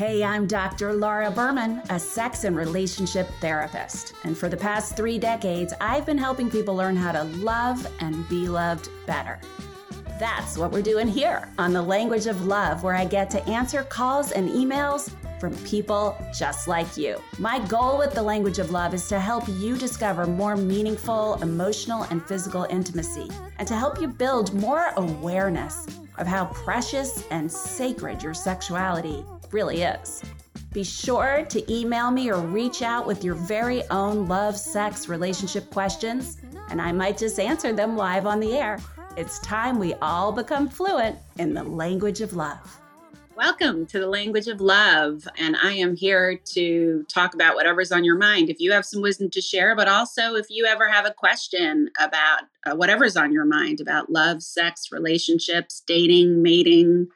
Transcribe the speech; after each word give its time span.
Hey, 0.00 0.24
I'm 0.24 0.46
Dr. 0.46 0.94
Laura 0.94 1.30
Berman, 1.30 1.82
a 1.90 2.00
sex 2.00 2.44
and 2.44 2.56
relationship 2.56 3.28
therapist. 3.38 4.14
And 4.24 4.34
for 4.34 4.48
the 4.48 4.56
past 4.56 4.96
three 4.96 5.18
decades, 5.18 5.74
I've 5.78 6.06
been 6.06 6.16
helping 6.16 6.50
people 6.50 6.74
learn 6.74 6.96
how 6.96 7.12
to 7.12 7.24
love 7.44 7.86
and 8.00 8.26
be 8.26 8.48
loved 8.48 8.88
better. 9.04 9.38
That's 10.18 10.56
what 10.56 10.72
we're 10.72 10.80
doing 10.80 11.06
here 11.06 11.46
on 11.58 11.74
The 11.74 11.82
Language 11.82 12.24
of 12.28 12.46
Love, 12.46 12.82
where 12.82 12.94
I 12.94 13.04
get 13.04 13.28
to 13.32 13.46
answer 13.46 13.82
calls 13.82 14.32
and 14.32 14.48
emails 14.48 15.12
from 15.38 15.54
people 15.66 16.16
just 16.34 16.66
like 16.66 16.96
you. 16.96 17.20
My 17.38 17.58
goal 17.66 17.98
with 17.98 18.14
The 18.14 18.22
Language 18.22 18.58
of 18.58 18.70
Love 18.70 18.94
is 18.94 19.06
to 19.08 19.20
help 19.20 19.44
you 19.48 19.76
discover 19.76 20.26
more 20.26 20.56
meaningful 20.56 21.34
emotional 21.42 22.04
and 22.04 22.24
physical 22.24 22.64
intimacy 22.70 23.28
and 23.58 23.68
to 23.68 23.76
help 23.76 24.00
you 24.00 24.08
build 24.08 24.54
more 24.54 24.94
awareness 24.96 25.86
of 26.16 26.26
how 26.26 26.46
precious 26.46 27.26
and 27.30 27.52
sacred 27.52 28.22
your 28.22 28.32
sexuality 28.32 29.26
really 29.52 29.82
is. 29.82 30.22
Be 30.72 30.84
sure 30.84 31.44
to 31.48 31.72
email 31.72 32.10
me 32.10 32.30
or 32.30 32.40
reach 32.40 32.82
out 32.82 33.06
with 33.06 33.24
your 33.24 33.34
very 33.34 33.82
own 33.90 34.28
love, 34.28 34.56
sex, 34.56 35.08
relationship 35.08 35.70
questions, 35.70 36.38
and 36.68 36.80
I 36.80 36.92
might 36.92 37.18
just 37.18 37.40
answer 37.40 37.72
them 37.72 37.96
live 37.96 38.26
on 38.26 38.38
the 38.38 38.56
air. 38.56 38.78
It's 39.16 39.40
time 39.40 39.78
we 39.78 39.94
all 39.94 40.30
become 40.30 40.68
fluent 40.68 41.18
in 41.38 41.54
the 41.54 41.64
language 41.64 42.20
of 42.20 42.34
love. 42.34 42.80
Welcome 43.34 43.86
to 43.86 43.98
the 43.98 44.06
language 44.06 44.48
of 44.48 44.60
love. 44.60 45.26
And 45.38 45.56
I 45.62 45.72
am 45.72 45.96
here 45.96 46.38
to 46.52 47.04
talk 47.08 47.34
about 47.34 47.54
whatever's 47.54 47.90
on 47.90 48.04
your 48.04 48.18
mind. 48.18 48.50
If 48.50 48.60
you 48.60 48.70
have 48.72 48.84
some 48.84 49.00
wisdom 49.00 49.30
to 49.30 49.40
share, 49.40 49.74
but 49.74 49.88
also 49.88 50.34
if 50.34 50.46
you 50.50 50.66
ever 50.66 50.88
have 50.88 51.06
a 51.06 51.14
question 51.14 51.88
about 51.98 52.42
uh, 52.66 52.76
whatever's 52.76 53.16
on 53.16 53.32
your 53.32 53.46
mind 53.46 53.80
about 53.80 54.10
love, 54.10 54.42
sex, 54.42 54.92
relationships, 54.92 55.82
dating, 55.86 56.42
mating, 56.42 57.08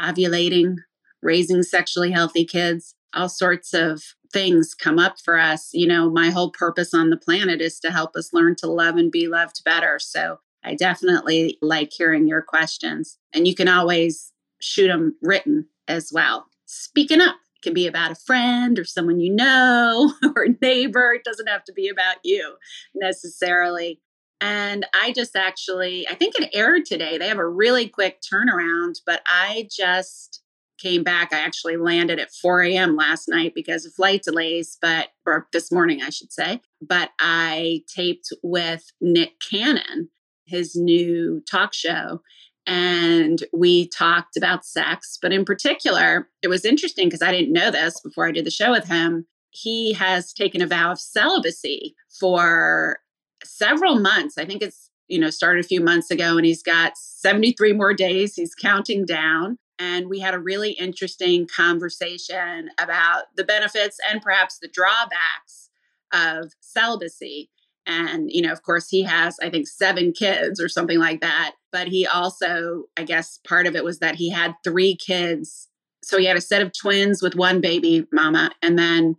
ovulating, 0.00 0.76
raising 1.22 1.62
sexually 1.62 2.10
healthy 2.10 2.44
kids, 2.44 2.94
all 3.14 3.28
sorts 3.28 3.74
of 3.74 4.02
things 4.32 4.74
come 4.74 4.98
up 4.98 5.16
for 5.20 5.38
us. 5.38 5.70
You 5.72 5.86
know, 5.86 6.10
my 6.10 6.30
whole 6.30 6.50
purpose 6.50 6.94
on 6.94 7.10
the 7.10 7.16
planet 7.16 7.60
is 7.60 7.78
to 7.80 7.90
help 7.90 8.16
us 8.16 8.32
learn 8.32 8.56
to 8.56 8.66
love 8.66 8.96
and 8.96 9.12
be 9.12 9.28
loved 9.28 9.62
better. 9.64 9.98
So 9.98 10.38
I 10.64 10.74
definitely 10.74 11.58
like 11.60 11.92
hearing 11.92 12.26
your 12.26 12.42
questions. 12.42 13.18
And 13.34 13.46
you 13.46 13.54
can 13.54 13.68
always 13.68 14.32
shoot 14.60 14.88
them 14.88 15.16
written 15.20 15.66
as 15.88 16.10
well. 16.12 16.46
Speaking 16.66 17.20
up 17.20 17.36
can 17.62 17.74
be 17.74 17.86
about 17.86 18.10
a 18.10 18.16
friend 18.16 18.78
or 18.78 18.84
someone 18.84 19.20
you 19.20 19.32
know 19.32 20.12
or 20.36 20.44
a 20.44 20.56
neighbor. 20.60 21.12
It 21.14 21.24
doesn't 21.24 21.48
have 21.48 21.64
to 21.64 21.72
be 21.72 21.88
about 21.88 22.16
you 22.24 22.56
necessarily. 22.94 24.00
And 24.40 24.84
I 24.92 25.12
just 25.12 25.36
actually, 25.36 26.06
I 26.08 26.14
think 26.14 26.34
it 26.34 26.50
aired 26.52 26.84
today. 26.84 27.16
They 27.16 27.28
have 27.28 27.38
a 27.38 27.48
really 27.48 27.88
quick 27.88 28.20
turnaround, 28.20 29.00
but 29.06 29.22
I 29.24 29.68
just 29.70 30.41
came 30.82 31.02
back. 31.02 31.32
I 31.32 31.38
actually 31.38 31.76
landed 31.76 32.18
at 32.18 32.32
4 32.32 32.62
a.m. 32.62 32.96
last 32.96 33.28
night 33.28 33.52
because 33.54 33.86
of 33.86 33.94
flight 33.94 34.22
delays, 34.22 34.76
but, 34.82 35.08
or 35.26 35.46
this 35.52 35.70
morning, 35.70 36.02
I 36.02 36.10
should 36.10 36.32
say. 36.32 36.60
But 36.80 37.10
I 37.20 37.82
taped 37.94 38.32
with 38.42 38.90
Nick 39.00 39.34
Cannon, 39.48 40.08
his 40.44 40.74
new 40.74 41.42
talk 41.50 41.72
show. 41.72 42.20
And 42.66 43.42
we 43.52 43.88
talked 43.88 44.36
about 44.36 44.64
sex. 44.64 45.18
But 45.20 45.32
in 45.32 45.44
particular, 45.44 46.28
it 46.42 46.48
was 46.48 46.64
interesting 46.64 47.08
because 47.08 47.22
I 47.22 47.32
didn't 47.32 47.52
know 47.52 47.70
this 47.70 48.00
before 48.00 48.26
I 48.26 48.32
did 48.32 48.44
the 48.46 48.50
show 48.50 48.70
with 48.70 48.86
him. 48.86 49.26
He 49.50 49.92
has 49.94 50.32
taken 50.32 50.62
a 50.62 50.66
vow 50.66 50.92
of 50.92 51.00
celibacy 51.00 51.94
for 52.18 53.00
several 53.44 53.98
months. 53.98 54.38
I 54.38 54.44
think 54.44 54.62
it's, 54.62 54.90
you 55.08 55.18
know, 55.18 55.30
started 55.30 55.64
a 55.64 55.68
few 55.68 55.80
months 55.80 56.10
ago 56.10 56.36
and 56.36 56.46
he's 56.46 56.62
got 56.62 56.96
73 56.96 57.72
more 57.72 57.92
days. 57.92 58.34
He's 58.34 58.54
counting 58.54 59.04
down 59.04 59.58
and 59.82 60.08
we 60.08 60.20
had 60.20 60.32
a 60.32 60.38
really 60.38 60.72
interesting 60.72 61.48
conversation 61.48 62.70
about 62.78 63.24
the 63.36 63.42
benefits 63.42 63.98
and 64.08 64.22
perhaps 64.22 64.58
the 64.58 64.68
drawbacks 64.68 65.70
of 66.12 66.52
celibacy. 66.60 67.50
And, 67.84 68.30
you 68.30 68.42
know, 68.42 68.52
of 68.52 68.62
course, 68.62 68.88
he 68.88 69.02
has, 69.02 69.36
I 69.42 69.50
think, 69.50 69.66
seven 69.66 70.12
kids 70.12 70.60
or 70.60 70.68
something 70.68 71.00
like 71.00 71.20
that. 71.20 71.54
But 71.72 71.88
he 71.88 72.06
also, 72.06 72.84
I 72.96 73.02
guess, 73.02 73.40
part 73.44 73.66
of 73.66 73.74
it 73.74 73.82
was 73.82 73.98
that 73.98 74.14
he 74.14 74.30
had 74.30 74.54
three 74.62 74.94
kids. 74.94 75.68
So 76.04 76.16
he 76.16 76.26
had 76.26 76.36
a 76.36 76.40
set 76.40 76.62
of 76.62 76.72
twins 76.72 77.20
with 77.20 77.34
one 77.34 77.60
baby 77.60 78.06
mama, 78.12 78.52
and 78.60 78.78
then 78.78 79.16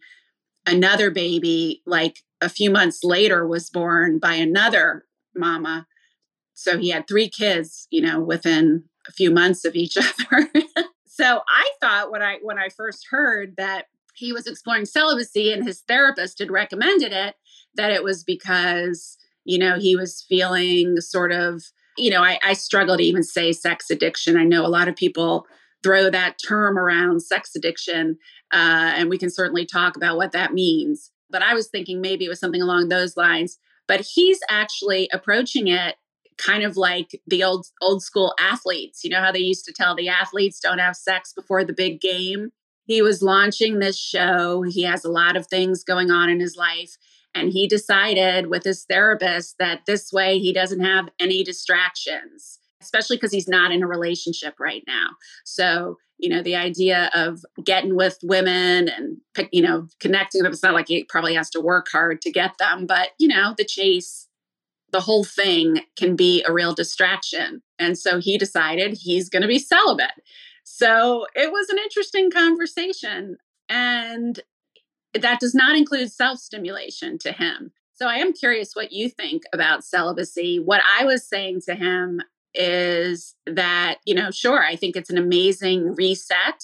another 0.66 1.12
baby, 1.12 1.82
like 1.86 2.20
a 2.40 2.48
few 2.48 2.70
months 2.70 3.04
later, 3.04 3.46
was 3.46 3.70
born 3.70 4.18
by 4.18 4.36
another 4.36 5.06
mama. 5.36 5.88
So 6.54 6.78
he 6.78 6.90
had 6.90 7.08
three 7.08 7.28
kids, 7.28 7.88
you 7.90 8.02
know, 8.02 8.22
within 8.22 8.86
a 9.08 9.12
few 9.12 9.32
months 9.32 9.66
of 9.66 9.76
each 9.76 9.98
other. 9.98 10.50
so 11.06 11.42
I 11.48 11.70
thought 11.82 12.12
when 12.12 12.22
I 12.22 12.38
when 12.42 12.60
I 12.60 12.70
first 12.70 13.08
heard 13.10 13.56
that 13.58 13.86
he 14.16 14.32
was 14.32 14.48
exploring 14.48 14.86
celibacy 14.86 15.52
and 15.52 15.66
his 15.66 15.82
therapist 15.88 16.40
had 16.40 16.52
recommended 16.52 17.12
it 17.12 17.36
that 17.76 17.92
it 17.92 18.04
was 18.04 18.24
because 18.24 19.18
you 19.44 19.58
know 19.58 19.80
he 19.80 19.96
was 19.96 20.26
feeling 20.28 21.00
sort 21.02 21.32
of 21.32 21.64
you 21.98 22.12
know 22.12 22.22
I, 22.22 22.40
I 22.44 22.54
struggle 22.54 22.98
to 22.98 23.04
even 23.04 23.24
say 23.24 23.52
sex 23.52 23.90
addiction. 23.90 24.38
I 24.38 24.44
know 24.44 24.66
a 24.66 24.68
lot 24.68 24.88
of 24.88 24.96
people 24.96 25.46
throw 25.84 26.10
that 26.10 26.38
term 26.46 26.80
around 26.80 27.22
sex 27.22 27.56
addiction 27.56 28.18
uh, 28.54 28.94
and 28.96 29.10
we 29.10 29.18
can 29.18 29.30
certainly 29.30 29.66
talk 29.66 29.98
about 29.98 30.16
what 30.16 30.32
that 30.32 30.54
means. 30.54 31.12
But 31.30 31.42
i 31.42 31.54
was 31.54 31.68
thinking 31.68 32.00
maybe 32.00 32.26
it 32.26 32.30
was 32.30 32.40
something 32.40 32.62
along 32.62 32.88
those 32.88 33.18
lines. 33.18 33.58
But 33.88 34.02
he's 34.02 34.40
actually 34.50 35.10
approaching 35.12 35.68
it 35.68 35.96
kind 36.38 36.64
of 36.64 36.78
like 36.78 37.22
the 37.28 37.44
old 37.44 37.68
old 37.82 38.04
school 38.04 38.34
athletes. 38.40 39.04
You 39.04 39.10
know 39.10 39.22
how 39.22 39.32
they 39.32 39.40
used 39.40 39.66
to 39.66 39.74
tell 39.74 39.96
the 39.96 40.10
athletes 40.10 40.60
don't 40.60 40.80
have 40.80 40.96
sex 40.96 41.34
before 41.34 41.64
the 41.64 41.74
big 41.74 42.02
game? 42.02 42.52
He 42.86 43.02
was 43.02 43.22
launching 43.22 43.80
this 43.80 43.98
show. 43.98 44.64
He 44.64 44.84
has 44.84 45.06
a 45.06 45.12
lot 45.12 45.38
of 45.38 45.48
things 45.48 45.84
going 45.84 46.12
on 46.12 46.30
in 46.30 46.40
his 46.40 46.56
life. 46.56 46.98
And 47.36 47.52
he 47.52 47.68
decided 47.68 48.48
with 48.48 48.64
his 48.64 48.86
therapist 48.86 49.56
that 49.58 49.86
this 49.88 50.12
way 50.12 50.38
he 50.40 50.54
doesn't 50.54 50.82
have 50.82 51.10
any 51.20 51.44
distractions, 51.44 52.60
especially 52.82 53.18
because 53.18 53.32
he's 53.32 53.48
not 53.48 53.72
in 53.72 53.82
a 53.82 53.88
relationship 53.88 54.60
right 54.60 54.84
now. 54.86 55.08
So, 55.44 55.98
you 56.20 56.30
know, 56.30 56.44
the 56.44 56.56
idea 56.56 57.10
of 57.16 57.44
getting 57.64 57.96
with 57.96 58.20
women 58.22 58.88
and, 58.88 59.18
you 59.52 59.64
know, 59.64 59.88
connecting 60.00 60.44
them, 60.44 60.52
it's 60.52 60.62
not 60.62 60.76
like 60.76 60.88
he 60.88 61.06
probably 61.06 61.34
has 61.34 61.50
to 61.52 61.62
work 61.62 61.88
hard 61.92 62.22
to 62.22 62.32
get 62.32 62.58
them, 62.60 62.86
but, 62.86 63.10
you 63.18 63.28
know, 63.28 63.56
the 63.58 63.66
chase 63.66 64.28
the 64.94 65.02
whole 65.02 65.26
thing 65.26 65.82
can 65.98 66.16
be 66.16 66.46
a 66.48 66.54
real 66.54 66.74
distraction. 66.74 67.62
And 67.80 67.98
so 67.98 68.20
he 68.20 68.38
decided 68.38 68.94
he's 68.94 69.28
going 69.28 69.42
to 69.42 69.48
be 69.48 69.60
celibate. 69.60 70.14
So 70.64 71.26
it 71.36 71.52
was 71.52 71.68
an 71.70 71.80
interesting 71.80 72.32
conversation. 72.32 73.38
And 73.68 74.40
that 75.14 75.40
does 75.40 75.54
not 75.54 75.76
include 75.76 76.12
self 76.12 76.40
stimulation 76.40 77.18
to 77.20 77.34
him. 77.34 77.72
So 77.96 78.08
I 78.08 78.16
am 78.16 78.34
curious 78.34 78.76
what 78.76 78.92
you 78.92 79.10
think 79.10 79.44
about 79.52 79.84
celibacy. 79.84 80.60
What 80.60 80.82
I 81.00 81.06
was 81.06 81.28
saying 81.28 81.62
to 81.66 81.76
him 81.76 82.22
is 82.54 83.36
that, 83.48 83.96
you 84.06 84.14
know, 84.14 84.32
sure, 84.32 84.64
I 84.64 84.76
think 84.76 84.96
it's 84.96 85.10
an 85.10 85.18
amazing 85.18 85.96
reset. 85.96 86.64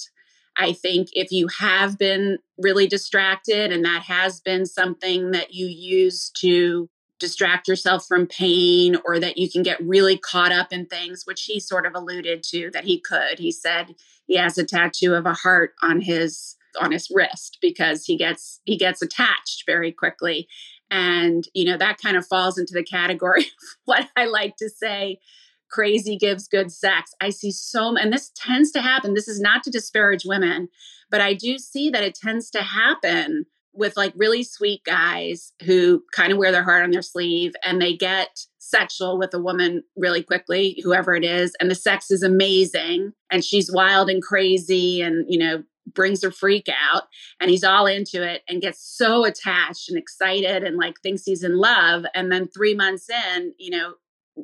I 0.57 0.73
think 0.73 1.09
if 1.13 1.31
you 1.31 1.47
have 1.59 1.97
been 1.97 2.37
really 2.57 2.87
distracted 2.87 3.71
and 3.71 3.85
that 3.85 4.03
has 4.03 4.39
been 4.39 4.65
something 4.65 5.31
that 5.31 5.53
you 5.53 5.65
use 5.67 6.31
to 6.41 6.89
distract 7.19 7.67
yourself 7.67 8.05
from 8.07 8.27
pain 8.27 8.97
or 9.05 9.19
that 9.19 9.37
you 9.37 9.49
can 9.49 9.63
get 9.63 9.79
really 9.81 10.17
caught 10.17 10.51
up 10.51 10.71
in 10.71 10.85
things 10.85 11.23
which 11.25 11.43
he 11.43 11.59
sort 11.59 11.85
of 11.85 11.93
alluded 11.95 12.43
to 12.43 12.69
that 12.71 12.85
he 12.85 12.99
could. 12.99 13.39
He 13.39 13.51
said 13.51 13.95
he 14.25 14.37
has 14.37 14.57
a 14.57 14.65
tattoo 14.65 15.13
of 15.13 15.25
a 15.25 15.33
heart 15.33 15.73
on 15.81 16.01
his 16.01 16.55
on 16.79 16.91
his 16.91 17.09
wrist 17.13 17.57
because 17.61 18.05
he 18.05 18.15
gets 18.17 18.61
he 18.63 18.77
gets 18.77 19.01
attached 19.01 19.63
very 19.65 19.91
quickly. 19.91 20.47
And 20.91 21.45
you 21.53 21.65
know 21.65 21.77
that 21.77 21.99
kind 22.01 22.17
of 22.17 22.25
falls 22.25 22.57
into 22.57 22.73
the 22.73 22.83
category 22.83 23.41
of 23.41 23.47
what 23.85 24.09
i 24.15 24.25
like 24.25 24.55
to 24.57 24.69
say 24.69 25.19
crazy 25.69 26.17
gives 26.17 26.47
good 26.47 26.71
sex. 26.71 27.13
I 27.21 27.29
see 27.29 27.51
so 27.51 27.95
and 27.95 28.11
this 28.11 28.31
tends 28.35 28.71
to 28.71 28.81
happen. 28.81 29.13
This 29.13 29.27
is 29.27 29.39
not 29.39 29.63
to 29.63 29.69
disparage 29.69 30.25
women 30.25 30.69
but 31.09 31.21
i 31.21 31.33
do 31.33 31.57
see 31.57 31.89
that 31.89 32.03
it 32.03 32.15
tends 32.15 32.49
to 32.51 32.61
happen 32.61 33.45
with 33.73 33.95
like 33.95 34.13
really 34.15 34.43
sweet 34.43 34.83
guys 34.83 35.53
who 35.65 36.03
kind 36.13 36.31
of 36.31 36.37
wear 36.37 36.51
their 36.51 36.63
heart 36.63 36.83
on 36.83 36.91
their 36.91 37.01
sleeve 37.01 37.53
and 37.63 37.81
they 37.81 37.95
get 37.95 38.45
sexual 38.57 39.17
with 39.17 39.33
a 39.33 39.39
woman 39.39 39.83
really 39.95 40.23
quickly, 40.23 40.79
whoever 40.83 41.15
it 41.15 41.23
is, 41.23 41.55
and 41.59 41.71
the 41.71 41.75
sex 41.75 42.11
is 42.11 42.23
amazing 42.23 43.13
and 43.31 43.43
she's 43.43 43.71
wild 43.71 44.09
and 44.09 44.21
crazy 44.21 45.01
and, 45.01 45.25
you 45.27 45.39
know, 45.39 45.63
brings 45.93 46.23
her 46.23 46.31
freak 46.31 46.67
out 46.69 47.03
and 47.39 47.49
he's 47.49 47.63
all 47.63 47.87
into 47.87 48.21
it 48.21 48.43
and 48.47 48.61
gets 48.61 48.79
so 48.79 49.25
attached 49.25 49.89
and 49.89 49.97
excited 49.97 50.63
and 50.63 50.77
like 50.77 50.99
thinks 51.01 51.23
he's 51.23 51.43
in 51.43 51.57
love 51.57 52.05
and 52.13 52.31
then 52.31 52.47
3 52.47 52.75
months 52.75 53.09
in, 53.09 53.53
you 53.57 53.71
know, 53.71 53.93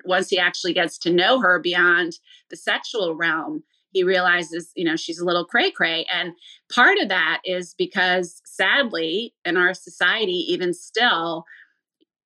once 0.06 0.30
he 0.30 0.40
actually 0.40 0.74
gets 0.74 0.98
to 0.98 1.12
know 1.12 1.40
her 1.40 1.60
beyond 1.60 2.14
the 2.50 2.58
sexual 2.58 3.16
realm, 3.16 3.64
he 3.96 4.04
realizes, 4.04 4.72
you 4.76 4.84
know, 4.84 4.98
she's 4.98 5.20
a 5.20 5.26
little 5.26 5.46
cray 5.46 5.72
cray. 5.72 6.06
And 6.14 6.34
part 6.70 6.98
of 6.98 7.08
that 7.08 7.40
is 7.46 7.74
because 7.78 8.42
sadly, 8.44 9.34
in 9.46 9.56
our 9.56 9.74
society, 9.74 10.44
even 10.50 10.74
still, 10.74 11.46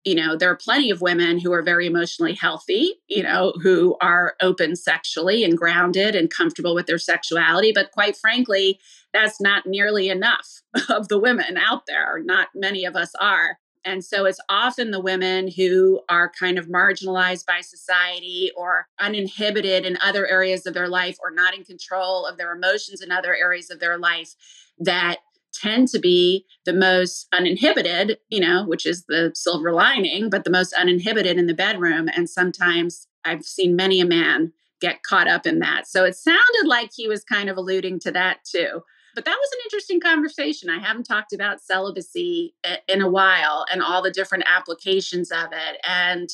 you 0.04 0.16
know, 0.16 0.36
there 0.36 0.50
are 0.50 0.56
plenty 0.56 0.89
of 0.89 1.01
women 1.01 1.38
who 1.38 1.54
are 1.54 1.62
very 1.62 1.86
emotionally 1.86 2.33
healthy, 2.33 2.95
you 3.07 3.21
know, 3.21 3.54
who 3.62 3.95
are 4.01 4.33
open 4.42 4.75
sexually 4.75 5.44
and 5.44 5.56
grounded 5.56 6.16
and 6.16 6.31
comfortable 6.31 6.74
with 6.74 6.88
their 6.88 6.98
sexuality. 6.98 7.71
But 7.71 7.92
quite 7.92 8.18
frankly, 8.18 8.80
that's 9.13 9.39
not 9.39 9.68
nearly 9.68 10.10
enough 10.10 10.63
of 10.89 11.07
the 11.07 11.19
women 11.19 11.56
out 11.56 11.83
there. 11.86 12.19
Not 12.24 12.48
many 12.56 12.83
of 12.83 12.95
us 12.95 13.12
are. 13.21 13.60
And 13.89 14.06
so 14.06 14.25
it's 14.25 14.39
often 14.50 14.91
the 14.91 15.01
women 15.01 15.50
who 15.50 16.01
are 16.09 16.31
kind 16.39 16.59
of 16.59 16.68
marginalized 16.68 17.47
by 17.47 17.62
society 17.62 18.51
or 18.56 18.88
uninhibited 19.00 19.83
in 19.83 19.97
other 20.03 20.27
areas 20.27 20.68
of 20.68 20.75
their 20.75 20.88
life 20.88 21.18
or 21.24 21.31
not 21.31 21.56
in 21.56 21.63
control 21.63 22.27
of 22.27 22.38
their 22.38 22.53
emotions 22.53 23.01
in 23.01 23.12
other 23.12 23.36
areas 23.36 23.71
of 23.71 23.80
their 23.80 23.97
life 23.97 24.36
that 24.77 25.18
tend 25.51 25.88
to 25.88 25.97
be 25.97 26.45
the 26.65 26.74
most 26.74 27.27
uninhibited, 27.33 28.19
you 28.30 28.39
know, 28.39 28.63
which 28.63 28.86
is 28.86 29.06
the 29.07 29.31
silver 29.33 29.71
lining, 29.71 30.30
but 30.30 30.44
the 30.44 30.51
most 30.51 30.71
uninhibited 30.74 31.39
in 31.39 31.47
the 31.47 31.56
bedroom. 31.56 32.07
And 32.15 32.30
sometimes 32.30 33.07
I've 33.25 33.44
seen 33.44 33.75
many 33.75 34.00
a 34.00 34.06
man 34.06 34.53
get 34.80 35.01
caught 35.01 35.27
up 35.27 35.47
in 35.47 35.57
that. 35.59 35.88
So 35.88 36.06
it 36.06 36.15
sounded 36.15 36.68
like 36.68 36.92
he 36.94 37.07
was 37.07 37.24
kind 37.24 37.50
of 37.50 37.57
alluding 37.57 38.00
to 38.01 38.12
that 38.12 38.45
too. 38.45 38.83
But 39.15 39.25
that 39.25 39.38
was 39.38 39.50
an 39.53 39.59
interesting 39.65 40.00
conversation. 40.00 40.69
I 40.69 40.79
haven't 40.79 41.03
talked 41.06 41.33
about 41.33 41.61
celibacy 41.61 42.56
in 42.88 43.01
a 43.01 43.09
while 43.09 43.65
and 43.71 43.81
all 43.81 44.01
the 44.01 44.11
different 44.11 44.45
applications 44.47 45.31
of 45.31 45.51
it. 45.51 45.79
And, 45.88 46.29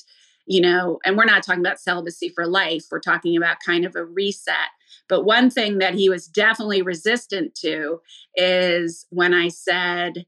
you 0.45 0.62
know, 0.62 1.00
and 1.06 1.18
we're 1.18 1.25
not 1.25 1.44
talking 1.44 1.62
about 1.62 1.80
celibacy 1.80 2.30
for 2.30 2.45
life, 2.45 2.86
we're 2.92 3.00
talking 3.00 3.36
about 3.38 3.57
kind 3.66 3.86
of 3.86 3.95
a 3.95 4.06
reset. 4.06 4.69
But 5.07 5.24
one 5.24 5.50
thing 5.50 5.80
that 5.80 5.95
he 5.95 6.10
was 6.10 6.27
definitely 6.27 6.81
resistant 6.81 7.56
to 7.62 8.01
is 8.36 9.06
when 9.10 9.33
I 9.33 9.48
said, 9.50 10.25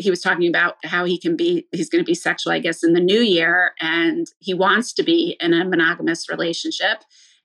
he 0.00 0.10
was 0.10 0.22
talking 0.22 0.48
about 0.48 0.76
how 0.84 1.04
he 1.04 1.18
can 1.18 1.36
be 1.36 1.66
he's 1.72 1.90
going 1.90 2.02
to 2.02 2.08
be 2.08 2.14
sexual 2.14 2.54
i 2.54 2.58
guess 2.58 2.82
in 2.82 2.94
the 2.94 3.00
new 3.00 3.20
year 3.20 3.72
and 3.80 4.28
he 4.38 4.54
wants 4.54 4.94
to 4.94 5.02
be 5.02 5.36
in 5.40 5.52
a 5.52 5.64
monogamous 5.64 6.28
relationship 6.30 7.02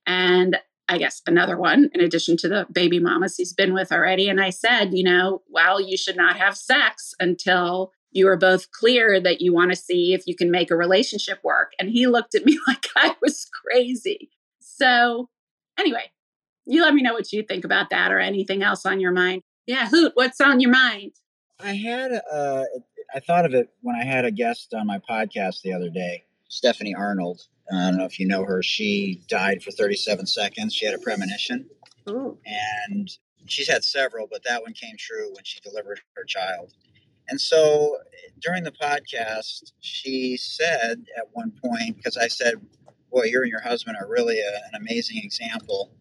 and 0.08 0.58
I 0.88 0.98
guess 0.98 1.22
another 1.26 1.58
one 1.58 1.90
in 1.94 2.02
addition 2.02 2.38
to 2.38 2.48
the 2.48 2.68
baby 2.72 3.00
mamas 3.00 3.36
he's 3.38 3.54
been 3.54 3.74
with 3.74 3.92
already. 3.92 4.30
And 4.30 4.40
I 4.40 4.52
said, 4.52 4.94
you 4.94 5.04
know, 5.04 5.42
well, 5.50 5.82
you 5.82 5.98
should 5.98 6.16
not 6.16 6.38
have 6.38 6.56
sex 6.56 7.14
until 7.20 7.92
you 8.12 8.28
are 8.28 8.38
both 8.38 8.72
clear 8.72 9.20
that 9.20 9.42
you 9.42 9.54
want 9.54 9.72
to 9.72 9.76
see 9.76 10.14
if 10.14 10.28
you 10.28 10.36
can 10.36 10.52
make 10.52 10.72
a 10.72 10.76
relationship 10.76 11.40
work. 11.44 11.74
And 11.80 11.90
he 11.90 12.08
looked 12.08 12.36
at 12.36 12.46
me 12.46 12.60
like 12.68 12.88
I 12.96 13.16
was 13.22 13.48
crazy. 13.66 14.30
So, 14.60 15.30
anyway, 15.78 16.12
you 16.66 16.82
let 16.82 16.94
me 16.94 17.02
know 17.02 17.14
what 17.14 17.32
you 17.32 17.44
think 17.44 17.66
about 17.66 17.90
that 17.90 18.12
or 18.12 18.20
anything 18.20 18.64
else 18.64 18.86
on 18.86 19.00
your 19.00 19.12
mind. 19.12 19.42
Yeah, 19.66 19.90
Hoot, 19.90 20.12
what's 20.16 20.40
on 20.40 20.60
your 20.60 20.72
mind? 20.72 21.14
I 21.60 21.74
had, 21.74 22.12
uh, 22.32 22.64
I 23.14 23.20
thought 23.20 23.46
of 23.46 23.54
it 23.54 23.70
when 23.82 23.96
I 23.96 24.04
had 24.04 24.26
a 24.26 24.32
guest 24.32 24.74
on 24.74 24.86
my 24.86 25.00
podcast 25.00 25.62
the 25.62 25.74
other 25.74 25.90
day, 25.90 26.26
Stephanie 26.48 26.94
Arnold 26.94 27.42
I 27.72 27.90
don't 27.90 27.98
know 27.98 28.06
if 28.06 28.20
you 28.20 28.28
know 28.28 28.46
her. 28.46 28.62
She 28.62 29.22
died 29.28 29.64
for 29.64 29.72
37 29.72 30.28
seconds. 30.28 30.74
She 30.74 30.86
had 30.86 30.94
a 30.94 31.00
premonition. 31.00 31.68
Ooh. 32.08 32.38
And 32.46 33.10
she's 33.48 33.68
had 33.68 33.84
several, 33.84 34.28
but 34.30 34.44
that 34.44 34.62
one 34.62 34.74
came 34.74 34.96
true 34.98 35.34
when 35.34 35.44
she 35.44 35.60
delivered 35.62 36.02
her 36.16 36.24
child. 36.24 36.74
And 37.28 37.42
so 37.42 37.98
during 38.40 38.64
the 38.64 38.72
podcast, 38.72 39.72
she 39.80 40.38
said 40.38 41.06
at 41.18 41.26
one 41.34 41.52
point, 41.64 41.98
because 41.98 42.18
I 42.18 42.28
said, 42.28 42.56
Boy, 43.12 43.24
you 43.26 43.42
and 43.42 43.50
your 43.50 43.62
husband 43.62 43.98
are 44.00 44.08
really 44.10 44.40
a, 44.40 44.56
an 44.68 44.82
amazing 44.82 45.18
example 45.24 45.92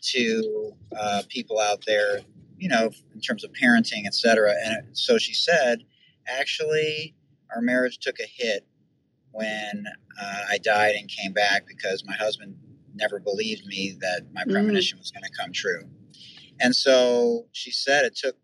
to 0.00 0.72
uh, 0.98 1.22
people 1.28 1.58
out 1.58 1.84
there, 1.86 2.20
you 2.56 2.68
know, 2.68 2.90
in 3.12 3.20
terms 3.20 3.42
of 3.42 3.50
parenting, 3.52 4.06
et 4.06 4.14
cetera. 4.14 4.54
And 4.64 4.96
so 4.96 5.18
she 5.18 5.34
said, 5.34 5.84
Actually, 6.26 7.14
our 7.54 7.60
marriage 7.60 7.98
took 7.98 8.20
a 8.20 8.26
hit 8.26 8.64
when 9.32 9.84
uh, 10.20 10.40
I 10.50 10.58
died 10.58 10.94
and 10.94 11.08
came 11.08 11.32
back 11.32 11.66
because 11.66 12.04
my 12.06 12.14
husband 12.14 12.54
never 12.94 13.18
believed 13.18 13.66
me 13.66 13.96
that 14.00 14.22
my 14.32 14.44
mm. 14.44 14.52
premonition 14.52 14.98
mm. 14.98 15.00
was 15.00 15.10
going 15.10 15.24
to 15.24 15.30
come 15.38 15.52
true. 15.52 15.84
And 16.60 16.76
so 16.76 17.46
she 17.52 17.70
said 17.70 18.04
it 18.04 18.16
took 18.16 18.36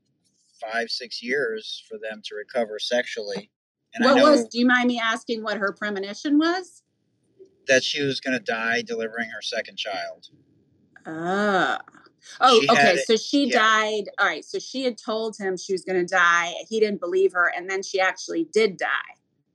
five, 0.60 0.90
six 0.90 1.22
years 1.22 1.84
for 1.88 1.98
them 1.98 2.20
to 2.24 2.34
recover 2.34 2.78
sexually. 2.78 3.50
And 3.94 4.04
what 4.04 4.22
was, 4.22 4.48
do 4.48 4.58
you 4.58 4.66
mind 4.66 4.88
me 4.88 4.98
asking 4.98 5.42
what 5.42 5.58
her 5.58 5.72
premonition 5.72 6.38
was? 6.38 6.82
That 7.68 7.84
she 7.84 8.02
was 8.02 8.20
going 8.20 8.36
to 8.36 8.42
die 8.42 8.82
delivering 8.82 9.30
her 9.30 9.42
second 9.42 9.76
child. 9.76 10.28
Ah. 11.06 11.78
Oh, 12.40 12.60
she 12.60 12.68
okay. 12.68 12.96
So 13.06 13.16
she 13.16 13.46
yeah. 13.46 13.58
died. 13.58 14.04
All 14.18 14.26
right. 14.26 14.44
So 14.44 14.58
she 14.58 14.84
had 14.84 14.98
told 14.98 15.36
him 15.38 15.56
she 15.56 15.72
was 15.72 15.84
going 15.84 16.04
to 16.04 16.06
die. 16.06 16.52
He 16.68 16.80
didn't 16.80 17.00
believe 17.00 17.32
her. 17.32 17.50
And 17.56 17.70
then 17.70 17.82
she 17.82 18.00
actually 18.00 18.48
did 18.52 18.76
die 18.76 18.86